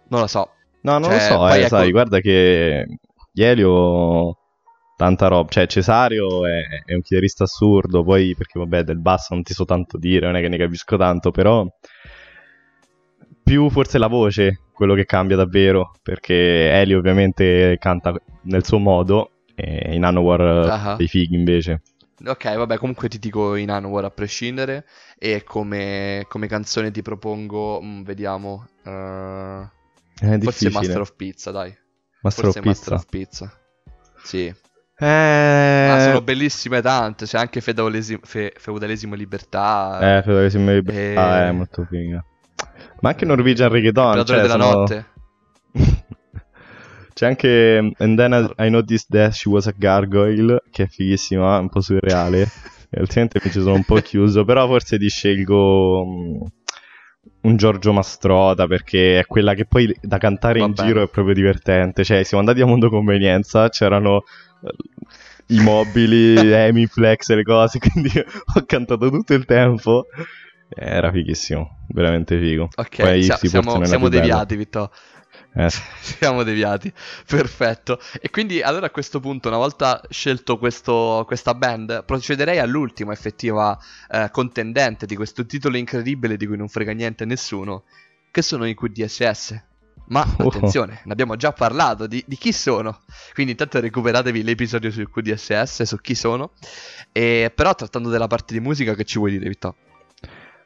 non 0.09 0.21
lo 0.21 0.27
so. 0.27 0.53
No, 0.81 0.93
non 0.93 1.11
Cioè, 1.11 1.13
lo 1.13 1.19
so, 1.19 1.49
eh, 1.49 1.59
ecco- 1.59 1.69
sai, 1.69 1.91
guarda 1.91 2.19
che 2.21 2.87
Elio 3.35 4.39
tanta 4.99 5.29
roba. 5.29 5.49
Cioè, 5.49 5.67
Cesario 5.69 6.45
è, 6.45 6.83
è 6.85 6.93
un 6.95 7.03
chitarrista 7.03 7.45
assurdo, 7.45 8.03
poi 8.03 8.35
perché 8.37 8.59
vabbè, 8.59 8.83
del 8.83 8.99
basso 8.99 9.33
non 9.35 9.45
ti 9.45 9.53
so 9.55 9.65
tanto 9.65 9.97
dire, 9.97 10.27
non 10.27 10.35
è 10.35 10.41
che 10.41 10.49
ne 10.49 10.59
capisco 10.59 10.97
tanto, 10.97 11.31
però 11.31 11.65
più 13.43 13.71
forse 13.71 13.99
la 13.99 14.09
voce, 14.09 14.63
quello 14.73 14.95
che 14.95 15.05
cambia 15.07 15.37
davvero, 15.37 15.93
perché 16.03 16.71
Eli 16.73 16.95
ovviamente 16.95 17.77
canta 17.79 18.13
nel 18.43 18.65
suo 18.65 18.79
modo 18.79 19.31
e 19.55 19.95
in 19.95 20.01
Manowar 20.01 20.41
Ah. 20.69 20.95
dei 20.97 21.07
fighi 21.09 21.35
invece. 21.35 21.83
Ok, 22.27 22.57
vabbè, 22.57 22.79
comunque 22.79 23.09
ti 23.09 23.21
dico 23.21 23.55
in 23.55 23.71
Anwar 23.71 24.05
a 24.05 24.11
prescindere. 24.11 24.85
E 25.17 25.45
come, 25.45 26.25
come 26.29 26.49
canzone 26.49 26.91
ti 26.91 27.01
propongo, 27.01 27.81
mm, 27.81 28.03
vediamo. 28.03 28.67
È 28.83 30.39
forse. 30.41 30.71
Master 30.71 31.01
of 31.01 31.15
Pizza, 31.15 31.53
dai. 31.53 31.73
Master 32.23 32.45
Forse 32.47 32.59
of 32.59 32.65
Master 32.65 32.95
Pizza. 32.95 32.95
of 32.95 33.07
Pizza. 33.09 33.59
Sì. 34.25 34.53
Eh, 35.01 35.87
Ma 35.89 36.01
sono 36.01 36.23
bellissime 36.23 36.81
tante. 36.83 37.25
C'è 37.25 37.39
anche 37.39 37.61
feudalesimo, 37.61 38.21
fe- 38.25 38.53
feudalesimo 38.57 39.15
e 39.15 39.17
libertà. 39.17 40.19
Eh, 40.19 40.23
feudalesimo 40.23 40.71
e 40.71 40.75
libertà 40.75 41.45
Eh. 41.45 41.49
è 41.49 41.53
molto 41.53 41.87
figa. 41.89 42.25
Ma 43.01 43.11
anche 43.11 43.25
Norwegian 43.25 43.69
Reggaeton, 43.71 44.19
Imperatore 44.19 44.39
cioè, 44.39 44.49
della 44.49 44.65
sono- 44.65 44.79
notte. 44.79 45.07
C'è 47.15 47.27
anche 47.27 47.79
um, 47.81 47.93
And 47.99 48.17
then 48.17 48.55
I, 48.59 48.71
noticed 48.71 49.07
that 49.11 49.33
she 49.33 49.49
was 49.49 49.67
a 49.67 49.75
gargoyle, 49.77 50.63
che 50.71 50.85
è 50.85 50.87
fighissima, 50.87 51.59
un 51.59 51.69
po' 51.69 51.81
surreale. 51.81 52.47
E 52.91 53.01
altrimenti 53.01 53.39
mi 53.45 53.51
ci 53.51 53.61
sono 53.61 53.75
un 53.75 53.85
po' 53.85 53.97
chiuso, 53.97 54.47
però 54.47 54.67
forse 54.67 54.97
ti 54.97 55.11
scelgo 55.11 56.01
um, 56.05 56.43
un 57.43 57.57
Giorgio 57.59 57.93
Mastrota 57.93 58.67
perché 58.67 59.19
è 59.19 59.27
quella 59.27 59.53
che 59.53 59.67
poi 59.67 59.95
da 60.01 60.17
cantare 60.17 60.61
Va 60.61 60.65
in 60.65 60.73
giro 60.73 61.03
è 61.03 61.09
proprio 61.11 61.35
divertente. 61.35 62.03
Cioè, 62.03 62.23
siamo 62.23 62.43
andati 62.43 62.63
a 62.63 62.67
Mondo 62.67 62.89
Convenienza, 62.89 63.69
c'erano 63.69 64.21
eh, 64.21 64.23
i 65.49 65.61
mobili, 65.61 66.35
Emiplex 66.53 67.29
e 67.31 67.35
le 67.37 67.43
cose, 67.43 67.79
quindi 67.81 68.11
ho 68.19 68.63
cantato 68.67 69.11
tutto 69.11 69.35
il 69.35 69.45
tempo. 69.45 70.07
Era 70.69 71.11
fighissimo, 71.11 71.87
veramente 71.89 72.39
figo. 72.39 72.69
Ok, 72.77 72.97
Poi 72.97 73.23
sia- 73.23 73.37
siamo, 73.37 73.85
siamo 73.85 74.09
deviati, 74.09 74.57
Vittorio. 74.57 74.91
Eh, 75.55 75.69
Siamo 76.01 76.43
deviati, 76.43 76.93
perfetto. 77.27 77.99
E 78.21 78.29
quindi 78.31 78.61
allora 78.61 78.87
a 78.87 78.91
questo 78.91 79.19
punto, 79.19 79.49
una 79.49 79.57
volta 79.57 80.01
scelto 80.11 80.59
questo- 80.59 81.25
questa 81.27 81.55
band, 81.55 82.05
procederei 82.05 82.59
all'ultima 82.59 83.13
effettiva 83.13 83.79
eh, 84.11 84.29
contendente 84.31 85.07
di 85.07 85.17
questo 85.17 85.47
titolo 85.47 85.77
incredibile 85.79 86.37
di 86.37 86.47
cui 86.47 86.57
non 86.57 86.69
frega 86.69 86.93
niente 86.93 87.23
a 87.25 87.27
nessuno, 87.27 87.85
che 88.31 88.43
sono 88.43 88.67
i 88.67 88.75
QDSS. 88.75 89.63
Ma 90.09 90.25
Oh. 90.39 90.49
attenzione, 90.49 91.01
ne 91.05 91.13
abbiamo 91.13 91.37
già 91.37 91.53
parlato 91.53 92.07
di, 92.07 92.23
di 92.27 92.37
chi 92.37 92.53
sono. 92.53 93.01
Quindi 93.33 93.53
intanto 93.53 93.81
recuperatevi 93.81 94.43
l'episodio 94.43 94.91
sui 94.91 95.09
QDSS, 95.09 95.83
su 95.83 95.97
chi 95.99 96.15
sono. 96.15 96.53
E, 97.13 97.53
però 97.55 97.75
trattando 97.75 98.09
della 98.09 98.27
parte 98.27 98.55
di 98.55 98.61
musica, 98.61 98.95
che 98.95 99.05
ci 99.05 99.19
vuoi 99.19 99.33
dire, 99.33 99.49
Vittorio? 99.49 99.79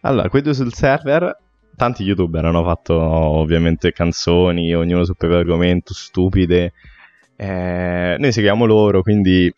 Allora, 0.03 0.29
quei 0.29 0.43
due 0.43 0.55
sul 0.55 0.73
server, 0.73 1.37
tanti 1.77 2.03
youtuber 2.03 2.45
hanno 2.45 2.65
fatto 2.65 2.95
ovviamente 2.95 3.93
canzoni, 3.93 4.75
ognuno 4.75 5.05
sul 5.05 5.17
proprio 5.17 5.39
argomento, 5.39 5.95
stupide. 5.95 6.73
Eh, 7.37 8.17
noi 8.19 8.33
seguiamo 8.33 8.65
loro, 8.65 9.03
quindi 9.03 9.53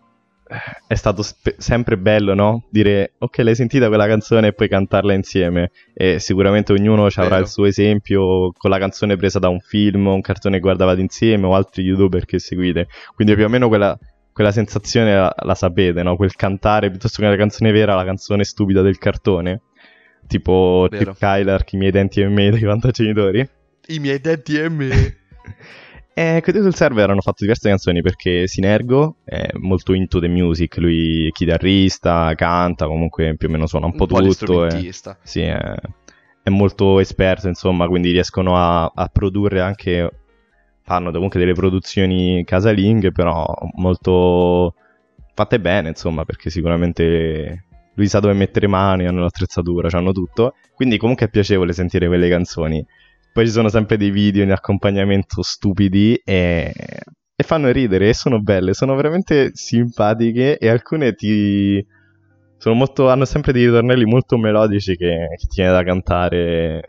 è 0.86 0.94
stato 0.94 1.22
spe- 1.22 1.54
sempre 1.58 1.96
bello, 1.96 2.34
no? 2.34 2.64
Dire, 2.70 3.14
ok, 3.18 3.38
l'hai 3.38 3.54
sentita 3.54 3.88
quella 3.88 4.06
canzone 4.06 4.48
e 4.48 4.52
poi 4.52 4.68
cantarla 4.68 5.14
insieme. 5.14 5.70
E 5.94 6.18
sicuramente 6.18 6.72
ognuno 6.72 7.10
ci 7.10 7.20
avrà 7.20 7.38
il 7.38 7.48
suo 7.48 7.64
esempio 7.64 8.52
con 8.56 8.70
la 8.70 8.78
canzone 8.78 9.16
presa 9.16 9.38
da 9.38 9.48
un 9.48 9.60
film, 9.60 10.06
un 10.06 10.20
cartone 10.20 10.56
che 10.56 10.62
guardavate 10.62 11.00
insieme 11.00 11.46
o 11.46 11.54
altri 11.54 11.82
youtuber 11.82 12.24
che 12.26 12.38
seguite. 12.38 12.88
Quindi 13.14 13.34
più 13.34 13.44
o 13.44 13.48
meno 13.48 13.68
quella, 13.68 13.98
quella 14.32 14.52
sensazione 14.52 15.14
la, 15.14 15.34
la 15.34 15.54
sapete, 15.54 16.02
no? 16.02 16.16
Quel 16.16 16.34
cantare 16.34 16.90
piuttosto 16.90 17.22
che 17.22 17.28
la 17.28 17.36
canzone 17.36 17.72
vera, 17.72 17.94
la 17.94 18.04
canzone 18.04 18.44
stupida 18.44 18.82
del 18.82 18.98
cartone. 18.98 19.62
Tipo 20.26 20.86
Vero. 20.90 21.04
Trip 21.04 21.18
Kyler, 21.18 21.64
i 21.70 21.76
miei 21.76 21.90
denti 21.90 22.20
e 22.20 22.28
me 22.28 22.50
dei 22.50 22.60
fantagenitori. 22.60 23.48
I 23.88 23.98
miei 23.98 24.20
denti 24.20 24.58
e 24.58 24.68
me. 24.68 25.16
E 26.16 26.40
quelli 26.44 26.60
sul 26.60 26.74
server 26.76 27.10
hanno 27.10 27.20
fatto 27.20 27.38
diverse 27.40 27.68
canzoni 27.68 28.00
perché 28.00 28.46
Sinergo 28.46 29.16
è 29.24 29.48
molto 29.54 29.94
into 29.94 30.20
the 30.20 30.28
music, 30.28 30.76
lui 30.76 31.26
è 31.26 31.30
chitarrista, 31.30 32.32
canta, 32.36 32.86
comunque 32.86 33.34
più 33.36 33.48
o 33.48 33.50
meno 33.50 33.66
suona 33.66 33.86
un 33.86 33.96
po' 33.96 34.02
Un 34.02 34.08
po' 34.08 34.14
tutto. 34.14 34.22
e- 34.22 34.26
l'istrumentista. 34.26 35.18
sì, 35.24 35.40
è, 35.40 35.74
è 36.40 36.50
molto 36.50 37.00
esperto, 37.00 37.48
insomma, 37.48 37.88
quindi 37.88 38.12
riescono 38.12 38.56
a, 38.56 38.84
a 38.84 39.08
produrre 39.08 39.60
anche, 39.60 40.08
fanno 40.82 41.10
comunque 41.10 41.40
delle 41.40 41.52
produzioni 41.52 42.44
casalinghe, 42.44 43.10
però 43.10 43.52
molto 43.74 44.74
fatte 45.34 45.58
bene, 45.58 45.88
insomma, 45.88 46.24
perché 46.24 46.48
sicuramente 46.48 47.64
lui 47.94 48.06
sa 48.06 48.20
dove 48.20 48.34
mettere 48.34 48.68
mani, 48.68 49.06
hanno 49.06 49.22
l'attrezzatura, 49.22 49.88
hanno 49.90 50.12
tutto, 50.12 50.54
quindi 50.74 50.96
comunque 50.96 51.26
è 51.26 51.28
piacevole 51.28 51.72
sentire 51.72 52.06
quelle 52.06 52.28
canzoni. 52.28 52.84
Poi 53.34 53.46
ci 53.46 53.50
sono 53.50 53.68
sempre 53.68 53.96
dei 53.96 54.12
video 54.12 54.44
in 54.44 54.52
accompagnamento 54.52 55.42
stupidi 55.42 56.14
e, 56.24 56.72
e 57.34 57.42
fanno 57.42 57.72
ridere 57.72 58.10
e 58.10 58.14
sono 58.14 58.40
belle, 58.40 58.74
sono 58.74 58.94
veramente 58.94 59.50
simpatiche 59.54 60.56
e 60.56 60.68
alcune 60.68 61.14
ti... 61.14 61.84
Molto, 62.66 63.08
hanno 63.10 63.24
sempre 63.24 63.52
dei 63.52 63.66
ritornelli 63.66 64.04
molto 64.04 64.38
melodici 64.38 64.96
che, 64.96 65.26
che 65.36 65.46
viene 65.52 65.72
da 65.72 65.82
cantare 65.82 66.80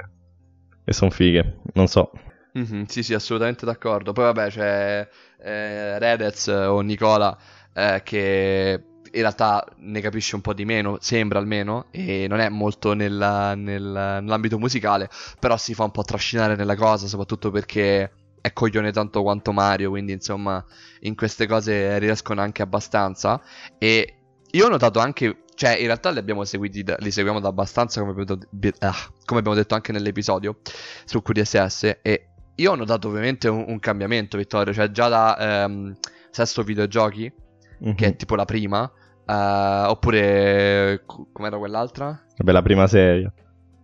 e 0.85 0.93
sono 0.93 1.09
fighe, 1.09 1.61
non 1.73 1.87
so. 1.87 2.11
Mhm, 2.53 2.83
sì, 2.85 3.01
sì, 3.01 3.15
assolutamente 3.15 3.65
d'accordo. 3.65 4.13
Poi 4.13 4.25
vabbè, 4.25 4.49
c'è 4.49 5.07
eh, 5.41 5.97
Redez 5.97 6.47
o 6.47 6.79
Nicola 6.81 7.35
eh, 7.73 8.01
che 8.03 8.83
in 9.15 9.21
realtà 9.21 9.65
ne 9.77 10.01
capisce 10.01 10.35
un 10.35 10.41
po' 10.41 10.53
di 10.53 10.65
meno, 10.65 10.97
sembra 10.99 11.39
almeno, 11.39 11.85
e 11.91 12.27
non 12.27 12.39
è 12.39 12.49
molto 12.49 12.93
nella- 12.93 13.55
nel- 13.55 13.81
nell'ambito 14.21 14.59
musicale, 14.59 15.09
però 15.39 15.57
si 15.57 15.73
fa 15.73 15.83
un 15.85 15.91
po' 15.91 16.03
trascinare 16.03 16.55
nella 16.55 16.75
cosa, 16.75 17.07
soprattutto 17.07 17.49
perché 17.51 18.11
è 18.41 18.53
coglione 18.53 18.91
tanto 18.91 19.21
quanto 19.23 19.51
Mario, 19.51 19.89
quindi 19.89 20.11
insomma 20.11 20.63
in 21.01 21.15
queste 21.15 21.47
cose 21.47 21.97
riescono 21.97 22.41
anche 22.41 22.61
abbastanza. 22.61 23.41
E 23.77 24.19
io 24.51 24.65
ho 24.65 24.69
notato 24.69 24.99
anche, 24.99 25.43
cioè 25.55 25.71
in 25.77 25.85
realtà 25.87 26.11
li 26.11 26.19
abbiamo 26.19 26.43
seguiti, 26.43 26.83
da- 26.83 26.97
li 26.99 27.09
seguiamo 27.09 27.39
da 27.39 27.47
abbastanza, 27.47 28.01
come 28.01 28.11
abbiamo, 28.11 28.39
de- 28.49 28.73
ah, 28.79 28.95
come 29.25 29.39
abbiamo 29.39 29.57
detto 29.57 29.73
anche 29.75 29.91
nell'episodio 29.91 30.59
su 31.05 31.21
QDSS, 31.21 31.99
e 32.01 32.27
io 32.55 32.71
ho 32.71 32.75
notato 32.75 33.07
ovviamente 33.07 33.47
un, 33.47 33.65
un 33.67 33.79
cambiamento, 33.79 34.37
Vittorio, 34.37 34.73
cioè 34.73 34.91
già 34.91 35.07
da 35.07 35.63
ehm, 35.63 35.95
Sesto 36.31 36.63
Videogiochi, 36.63 37.31
Mhm. 37.77 37.95
che 37.95 38.05
è 38.07 38.15
tipo 38.15 38.35
la 38.35 38.45
prima, 38.45 38.89
eh, 39.25 39.83
oppure 39.87 41.03
co- 41.05 41.27
com'era 41.31 41.57
quell'altra? 41.57 42.19
Vabbè, 42.37 42.51
la 42.53 42.61
prima 42.61 42.87
serie. 42.87 43.31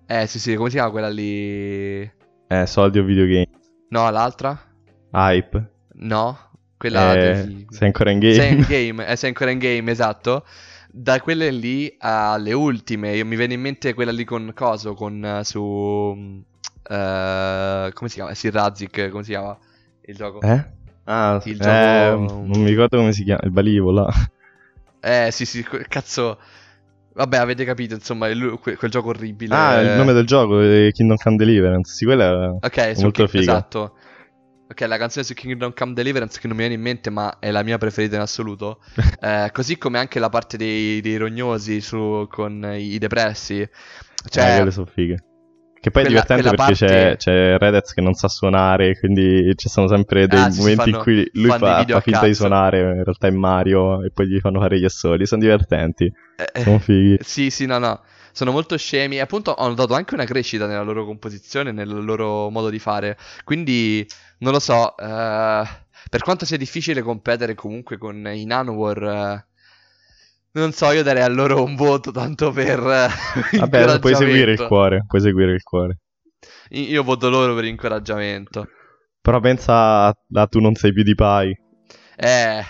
Eh 0.05 0.27
sì 0.27 0.37
sì, 0.39 0.55
come 0.55 0.69
si 0.69 0.75
chiama 0.75 0.91
quella 0.91 1.09
lì? 1.09 2.11
Eh, 2.49 2.67
soldi 2.67 2.99
o 2.99 3.03
videogame. 3.03 3.49
No, 3.91 4.09
l'altra? 4.09 4.57
Hype. 5.13 5.55
No, 5.93 6.37
quella 6.77 7.15
Eh, 7.15 7.15
di... 7.15 7.67
sei 7.69 7.87
ancora 7.87 8.11
in 8.11 8.19
game. 8.19 8.25
Sei 8.25 8.53
in 8.53 8.63
game, 8.65 9.05
eh, 9.05 9.15
sei 9.15 9.29
ancora 9.29 9.51
in 9.51 9.59
game, 9.59 9.91
esatto. 9.91 10.45
Da 10.89 11.19
quelle 11.21 11.51
lì 11.51 11.93
alle 11.99 12.53
ultime, 12.53 13.15
io 13.15 13.25
mi 13.25 13.35
viene 13.35 13.53
in 13.55 13.61
mente 13.61 13.93
quella 13.93 14.11
lì 14.11 14.23
con 14.23 14.51
Coso, 14.55 14.93
con 14.93 15.23
eh, 15.23 15.43
su... 15.43 16.43
eh, 16.89 17.91
come 17.93 18.09
si 18.09 18.15
chiama? 18.15 18.33
Sir 18.33 18.53
Razik, 18.53 19.09
come 19.09 19.23
si 19.23 19.31
chiama 19.31 19.57
il 20.01 20.15
gioco? 20.15 20.49
Eh? 20.53 20.63
Ah, 21.05 21.37
Il 21.43 21.59
eh, 21.59 21.61
gioco- 21.61 22.45
non 22.45 22.61
mi 22.61 22.69
ricordo 22.69 22.97
come 22.97 23.13
si 23.13 23.23
chiama, 23.23 23.41
il 23.43 23.51
balivo 23.51 23.91
là. 23.91 24.07
Eh 25.01 25.29
sì 25.31 25.45
sì, 25.45 25.63
cazzo... 25.87 26.39
Vabbè, 27.13 27.37
avete 27.37 27.65
capito, 27.65 27.93
insomma, 27.95 28.27
il- 28.29 28.57
que- 28.61 28.77
quel 28.77 28.89
gioco 28.89 29.09
orribile. 29.09 29.55
Ah, 29.55 29.81
il 29.81 29.91
nome 29.91 30.13
del 30.13 30.25
gioco 30.25 30.61
è 30.61 30.91
Kingdom 30.91 31.17
Come 31.17 31.35
Deliverance. 31.35 31.93
Sì, 31.93 32.05
quella 32.05 32.45
è 32.45 32.49
Ok, 32.63 32.95
su 32.95 33.01
molto 33.01 33.11
King- 33.11 33.29
figa. 33.29 33.63
esatto. 33.67 33.95
Ok, 34.69 34.81
la 34.81 34.97
canzone 34.97 35.25
su 35.25 35.33
Kingdom 35.33 35.73
Come 35.73 35.93
Deliverance 35.93 36.39
che 36.39 36.47
non 36.47 36.55
mi 36.55 36.61
viene 36.63 36.75
in 36.77 36.81
mente, 36.81 37.09
ma 37.09 37.39
è 37.39 37.51
la 37.51 37.63
mia 37.63 37.77
preferita 37.77 38.15
in 38.15 38.21
assoluto. 38.21 38.81
Eh, 39.23 39.49
così 39.53 39.77
come 39.77 39.99
anche 39.99 40.19
la 40.19 40.29
parte 40.29 40.57
dei, 40.57 41.01
dei 41.01 41.17
rognosi 41.17 41.81
su, 41.81 42.25
con 42.29 42.63
i 42.75 42.97
depressi. 42.97 43.61
Eh, 43.61 43.69
Cioè, 44.29 44.53
quelle 44.53 44.71
sono 44.71 44.85
fighe. 44.87 45.23
Che 45.81 45.89
poi 45.89 46.03
quella- 46.03 46.19
è 46.21 46.23
divertente 46.23 46.43
perché 46.55 46.55
parte- 46.55 46.85
c'è, 46.85 47.15
c'è 47.17 47.57
Redez 47.57 47.93
che 47.93 48.01
non 48.01 48.13
sa 48.13 48.27
suonare, 48.27 48.97
quindi 48.99 49.51
ci 49.55 49.67
sono 49.67 49.87
sempre 49.87 50.27
dei 50.27 50.39
Ah, 50.39 50.45
sì, 50.51 50.51
si 50.51 50.59
momenti 50.59 50.81
fanno- 50.83 50.95
in 50.97 51.01
cui 51.03 51.29
lui 51.33 51.49
fa, 51.49 51.85
fa 51.87 51.99
finta 52.01 52.25
di 52.27 52.33
suonare, 52.35 52.79
in 52.79 53.03
realtà 53.03 53.27
è 53.27 53.31
Mario, 53.31 54.03
e 54.03 54.11
poi 54.11 54.27
gli 54.27 54.39
fanno 54.39 54.59
fare 54.59 54.79
gli 54.79 54.85
assoli. 54.85 55.25
Sono 55.25 55.41
divertenti, 55.41 56.05
eh, 56.05 56.49
eh, 56.53 56.61
sono 56.61 56.77
fighi. 56.77 57.17
sì, 57.21 57.49
sì, 57.49 57.65
no, 57.65 57.79
no. 57.79 57.99
Sono 58.31 58.51
molto 58.51 58.77
scemi. 58.77 59.15
E 59.17 59.19
appunto 59.21 59.51
ho 59.51 59.67
notato 59.67 59.93
anche 59.95 60.13
una 60.13 60.23
crescita 60.25 60.67
nella 60.67 60.83
loro 60.83 61.03
composizione, 61.03 61.71
nel 61.71 61.89
loro 62.05 62.49
modo 62.51 62.69
di 62.69 62.79
fare. 62.79 63.17
Quindi, 63.43 64.07
non 64.39 64.53
lo 64.53 64.59
so. 64.59 64.95
eh, 64.97 65.63
per 66.09 66.21
quanto 66.23 66.45
sia 66.45 66.57
difficile 66.57 67.01
competere 67.01 67.55
comunque 67.55 67.97
con 67.97 68.25
i 68.31 68.45
Nanowar. 68.45 69.03
eh, 69.03 69.45
non 70.53 70.71
so, 70.73 70.91
io 70.91 71.03
darei 71.03 71.23
a 71.23 71.27
loro 71.27 71.63
un 71.63 71.75
voto 71.75 72.11
tanto 72.11 72.51
per. 72.51 72.79
eh, 72.79 73.07
Vabbè, 73.59 73.99
puoi 73.99 74.15
seguire 74.15 74.53
il 74.53 74.67
cuore, 74.67 75.03
puoi 75.07 75.21
seguire 75.21 75.53
il 75.53 75.63
cuore. 75.63 75.97
Io 76.71 77.03
voto 77.03 77.29
loro 77.29 77.53
per 77.53 77.65
incoraggiamento. 77.65 78.67
Però 79.21 79.39
pensa 79.39 80.07
a, 80.07 80.13
a 80.33 80.47
tu 80.47 80.59
non 80.59 80.73
sei 80.75 80.91
più 80.93 81.03
di 81.03 81.15
Pai. 81.15 81.55
Eh. 82.17 82.63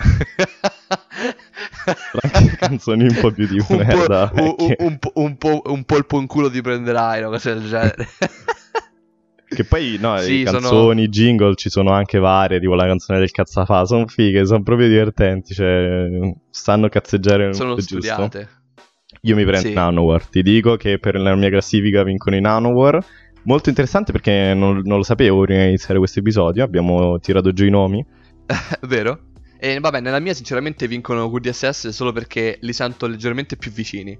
Canzoni 2.58 3.04
un 3.04 3.14
po' 3.20 3.30
più 3.32 3.46
di 3.46 3.58
un, 3.68 3.76
merda. 3.76 4.30
po', 4.32 4.54
un, 4.58 4.66
che- 4.68 4.76
un 4.78 4.98
un, 5.14 5.36
po', 5.36 5.62
un 5.66 5.84
polpo 5.84 6.20
in 6.20 6.26
culo 6.26 6.50
ti 6.50 6.60
prenderai, 6.60 7.20
una 7.20 7.30
cosa 7.30 7.54
del 7.54 7.68
genere. 7.68 8.08
Che 9.54 9.64
poi, 9.64 9.96
no, 10.00 10.16
Sì, 10.18 10.44
sono- 10.44 10.58
canzoni, 10.58 11.02
i 11.04 11.08
jingle 11.08 11.54
ci 11.54 11.70
sono 11.70 11.92
anche 11.92 12.18
varie, 12.18 12.60
tipo 12.60 12.74
la 12.74 12.86
canzone 12.86 13.18
del 13.18 13.30
cazzafa, 13.30 13.84
sono 13.84 14.06
fighe, 14.06 14.44
sono 14.46 14.62
proprio 14.62 14.88
divertenti, 14.88 15.54
cioè, 15.54 16.08
stanno 16.50 16.88
cazzeggiare 16.88 17.44
nel 17.44 17.54
Sono 17.54 17.70
modo 17.70 17.80
giusto. 17.80 18.00
studiate. 18.00 18.48
Io 19.22 19.36
mi 19.36 19.44
prendo 19.44 19.68
Sì. 19.68 19.72
Nanowar, 19.74 20.26
ti 20.26 20.42
dico 20.42 20.76
che 20.76 20.98
per 20.98 21.14
la 21.18 21.34
mia 21.34 21.48
classifica 21.48 22.02
vincono 22.02 22.36
i 22.36 22.40
Nanowar. 22.40 22.98
Molto 23.44 23.68
interessante 23.68 24.10
perché 24.12 24.54
non, 24.54 24.80
non 24.84 24.96
lo 24.98 25.02
sapevo 25.02 25.42
prima 25.42 25.60
di 25.62 25.68
iniziare 25.68 25.98
questo 25.98 26.18
episodio, 26.20 26.64
abbiamo 26.64 27.18
tirato 27.20 27.52
giù 27.52 27.64
i 27.66 27.70
nomi. 27.70 28.04
Vero? 28.88 29.30
E 29.58 29.78
vabbè, 29.80 30.00
nella 30.00 30.18
mia 30.18 30.34
sinceramente 30.34 30.86
vincono 30.88 31.30
QDSS 31.30 31.88
solo 31.88 32.12
perché 32.12 32.58
li 32.60 32.72
sento 32.72 33.06
leggermente 33.06 33.56
più 33.56 33.70
vicini 33.70 34.18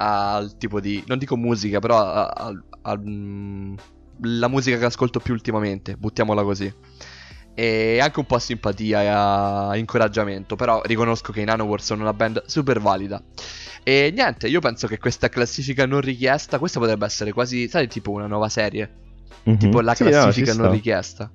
al 0.00 0.56
tipo 0.56 0.80
di... 0.80 1.02
non 1.06 1.18
dico 1.18 1.36
musica, 1.36 1.78
però 1.80 1.98
a- 1.98 2.26
a- 2.26 2.52
al- 2.82 3.00
mm, 3.00 3.74
la 4.22 4.48
musica 4.48 4.78
che 4.78 4.84
ascolto 4.84 5.20
più 5.20 5.32
ultimamente, 5.34 5.96
buttiamola 5.96 6.42
così. 6.42 6.72
E 7.54 7.98
anche 8.00 8.20
un 8.20 8.26
po' 8.26 8.38
simpatia 8.38 9.02
e 9.02 9.06
a 9.08 9.76
incoraggiamento, 9.76 10.54
però 10.54 10.80
riconosco 10.84 11.32
che 11.32 11.40
i 11.40 11.44
Nanowar 11.44 11.82
sono 11.82 12.02
una 12.02 12.12
band 12.14 12.44
super 12.46 12.80
valida. 12.80 13.20
E 13.82 14.12
niente, 14.14 14.46
io 14.46 14.60
penso 14.60 14.86
che 14.86 14.98
questa 14.98 15.28
classifica 15.28 15.84
non 15.86 16.00
richiesta, 16.00 16.58
questa 16.58 16.78
potrebbe 16.78 17.04
essere 17.06 17.32
quasi, 17.32 17.66
sai, 17.68 17.88
tipo 17.88 18.12
una 18.12 18.26
nuova 18.28 18.48
serie, 18.48 18.88
Mhm. 19.44 19.56
tipo 19.58 19.80
la 19.80 19.94
Sì, 19.94 20.04
no, 20.04 20.10
classifica 20.10 20.52
ci 20.52 20.56
non 20.58 20.66
sta. 20.66 20.74
richiesta. 20.76 21.32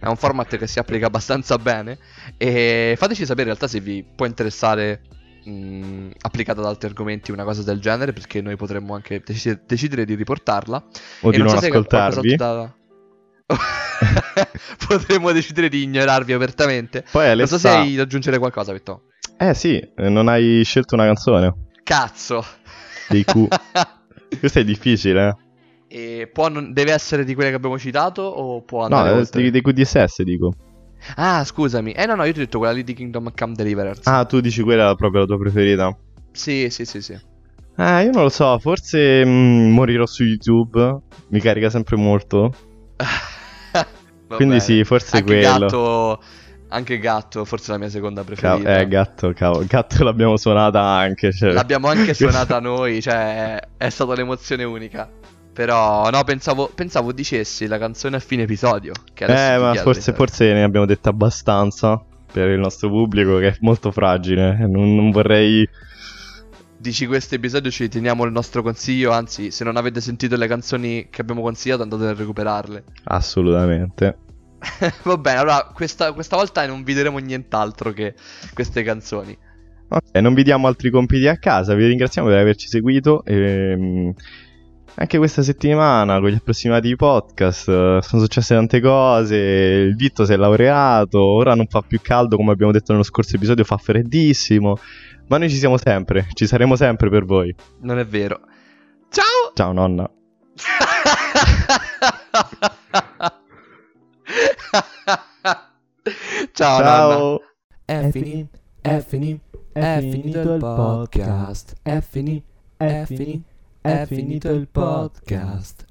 È 0.00 0.06
un 0.06 0.16
format 0.16 0.56
che 0.56 0.66
si 0.66 0.78
applica 0.78 1.06
abbastanza 1.06 1.56
bene. 1.58 1.96
E 2.36 2.94
fateci 2.98 3.24
sapere 3.24 3.48
in 3.50 3.56
realtà 3.56 3.68
se 3.68 3.80
vi 3.80 4.04
può 4.04 4.26
interessare. 4.26 5.02
Mh, 5.44 6.10
applicata 6.22 6.60
ad 6.60 6.66
altri 6.66 6.88
argomenti 6.88 7.30
una 7.32 7.44
cosa 7.44 7.62
del 7.62 7.80
genere. 7.80 8.12
Perché 8.12 8.40
noi 8.40 8.56
potremmo 8.56 8.94
anche 8.94 9.22
deci- 9.24 9.58
decidere 9.66 10.04
di 10.04 10.14
riportarla. 10.14 10.84
O 11.22 11.28
E 11.28 11.32
di 11.32 11.38
non, 11.38 11.48
so 11.48 11.58
se 11.58 11.66
ascoltarvi. 11.68 12.36
da- 12.36 12.74
potremmo 14.86 15.32
decidere 15.32 15.68
di 15.68 15.82
ignorarvi 15.82 16.32
apertamente. 16.32 17.04
Poi 17.10 17.36
Non 17.36 17.46
so 17.46 17.58
se 17.58 17.68
Alessa... 17.68 17.82
hai 17.82 17.94
da 17.96 18.02
aggiungere 18.02 18.38
qualcosa, 18.38 18.72
Vitto. 18.72 19.02
Eh 19.36 19.54
sì, 19.54 19.78
eh, 19.78 20.08
non 20.08 20.28
hai 20.28 20.62
scelto 20.64 20.94
una 20.94 21.04
canzone. 21.04 21.52
Cazzo. 21.82 22.44
Dei 23.08 23.24
Q. 23.24 23.46
Questo 24.38 24.60
è 24.60 24.64
difficile, 24.64 25.36
eh. 25.88 26.20
e 26.20 26.26
può 26.32 26.48
non- 26.48 26.72
deve 26.72 26.92
essere 26.92 27.24
di 27.24 27.34
quelle 27.34 27.50
che 27.50 27.56
abbiamo 27.56 27.78
citato 27.78 28.22
o 28.22 28.62
può 28.62 28.88
No, 28.88 28.96
andare 28.96 29.14
eh, 29.16 29.18
oltre? 29.18 29.42
dei, 29.42 29.50
dei 29.50 29.60
QDSS 29.60 30.22
dico. 30.22 30.52
Ah, 31.16 31.44
scusami. 31.44 31.92
Eh 31.92 32.06
no, 32.06 32.14
no, 32.14 32.24
io 32.24 32.32
ti 32.32 32.38
ho 32.40 32.42
detto 32.42 32.58
quella 32.58 32.72
lì 32.72 32.84
di 32.84 32.94
Kingdom 32.94 33.32
Come 33.34 33.54
Deliverers. 33.54 34.06
Ah, 34.06 34.24
tu 34.24 34.40
dici 34.40 34.62
quella 34.62 34.90
è 34.90 34.94
proprio 34.94 35.20
la 35.20 35.26
tua 35.26 35.38
preferita. 35.38 35.96
Sì, 36.32 36.68
sì, 36.70 36.84
sì, 36.84 37.02
sì. 37.02 37.12
Eh, 37.76 38.02
io 38.04 38.10
non 38.10 38.22
lo 38.22 38.28
so, 38.28 38.58
forse 38.58 39.24
mm, 39.24 39.72
morirò 39.72 40.06
su 40.06 40.24
YouTube. 40.24 40.98
Mi 41.28 41.40
carica 41.40 41.70
sempre 41.70 41.96
molto. 41.96 42.52
Quindi 44.28 44.60
sì, 44.60 44.84
forse 44.84 45.18
anche 45.18 45.40
quello. 45.40 45.58
Gatto, 45.66 46.22
anche 46.68 46.98
Gatto, 46.98 47.44
forse 47.44 47.72
la 47.72 47.78
mia 47.78 47.90
seconda 47.90 48.22
Ca- 48.22 48.26
preferita. 48.26 48.78
eh, 48.80 48.88
gatto, 48.88 49.32
cavolo. 49.34 49.64
Gatto 49.66 50.04
l'abbiamo 50.04 50.36
suonata 50.36 50.80
anche. 50.82 51.32
Cioè. 51.32 51.52
L'abbiamo 51.52 51.88
anche 51.88 52.12
suonata 52.14 52.60
noi, 52.60 53.02
cioè 53.02 53.60
è 53.76 53.88
stata 53.90 54.12
un'emozione 54.12 54.64
unica. 54.64 55.08
Però 55.52 56.08
no, 56.08 56.24
pensavo, 56.24 56.70
pensavo 56.74 57.12
dicessi 57.12 57.66
la 57.66 57.78
canzone 57.78 58.16
a 58.16 58.20
fine 58.20 58.44
episodio. 58.44 58.92
Eh, 59.14 59.58
ma 59.58 59.74
forse, 59.74 60.12
forse 60.12 60.52
ne 60.52 60.62
abbiamo 60.62 60.86
dette 60.86 61.08
abbastanza 61.08 62.02
per 62.32 62.48
il 62.48 62.58
nostro 62.58 62.88
pubblico 62.88 63.38
che 63.38 63.48
è 63.48 63.56
molto 63.60 63.90
fragile. 63.90 64.66
Non, 64.66 64.94
non 64.94 65.10
vorrei... 65.10 65.68
Dici 66.78 67.06
questo 67.06 67.36
episodio 67.36 67.70
ci 67.70 67.86
teniamo 67.88 68.24
il 68.24 68.32
nostro 68.32 68.62
consiglio, 68.62 69.12
anzi 69.12 69.52
se 69.52 69.62
non 69.62 69.76
avete 69.76 70.00
sentito 70.00 70.36
le 70.36 70.48
canzoni 70.48 71.08
che 71.10 71.20
abbiamo 71.20 71.42
consigliato 71.42 71.82
andate 71.82 72.06
a 72.06 72.14
recuperarle. 72.14 72.84
Assolutamente. 73.04 74.16
Va 75.04 75.16
bene, 75.16 75.38
allora 75.38 75.70
questa, 75.72 76.12
questa 76.12 76.36
volta 76.36 76.66
non 76.66 76.82
vi 76.82 76.94
diremo 76.94 77.18
nient'altro 77.18 77.92
che 77.92 78.14
queste 78.52 78.82
canzoni. 78.82 79.36
Ok, 79.88 80.14
non 80.20 80.34
vi 80.34 80.42
diamo 80.42 80.66
altri 80.66 80.90
compiti 80.90 81.28
a 81.28 81.36
casa. 81.36 81.74
Vi 81.74 81.86
ringraziamo 81.86 82.26
per 82.26 82.38
averci 82.38 82.66
seguito. 82.66 83.22
E, 83.24 83.76
mm, 83.76 84.10
anche 84.94 85.18
questa 85.18 85.42
settimana 85.42 86.20
con 86.20 86.28
gli 86.28 86.34
approssimativi 86.34 86.96
podcast 86.96 87.68
eh, 87.68 87.98
sono 88.02 88.22
successe 88.22 88.54
tante 88.54 88.80
cose. 88.80 89.36
Il 89.36 89.96
Vitto 89.96 90.24
si 90.24 90.32
è 90.32 90.36
laureato. 90.36 91.22
Ora 91.22 91.54
non 91.54 91.66
fa 91.66 91.82
più 91.82 92.00
caldo, 92.00 92.36
come 92.36 92.52
abbiamo 92.52 92.72
detto 92.72 92.92
nello 92.92 93.04
scorso 93.04 93.36
episodio, 93.36 93.64
fa 93.64 93.76
freddissimo. 93.76 94.76
Ma 95.28 95.38
noi 95.38 95.48
ci 95.48 95.56
siamo 95.56 95.78
sempre. 95.78 96.26
Ci 96.32 96.46
saremo 96.46 96.76
sempre 96.76 97.08
per 97.08 97.24
voi. 97.24 97.54
Non 97.80 97.98
è 97.98 98.04
vero. 98.04 98.40
Ciao! 99.08 99.52
Ciao, 99.54 99.72
nonna. 99.72 100.10
Ciao, 106.52 106.78
nonna. 106.78 106.82
Ciao. 106.82 107.40
È 107.84 108.08
finito, 108.10 108.58
è 108.80 109.04
finito, 109.06 109.66
è 109.72 109.98
finito 110.00 110.54
il 110.54 110.58
podcast. 110.58 111.74
È 111.82 112.00
finito, 112.00 112.46
è 112.76 113.04
finito, 113.06 113.51
è 113.82 114.06
finito 114.06 114.48
il 114.48 114.68
podcast. 114.68 115.86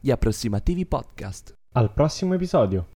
Gli 0.00 0.10
approssimativi 0.10 0.86
podcast. 0.86 1.54
Al 1.72 1.92
prossimo 1.92 2.32
episodio. 2.34 2.86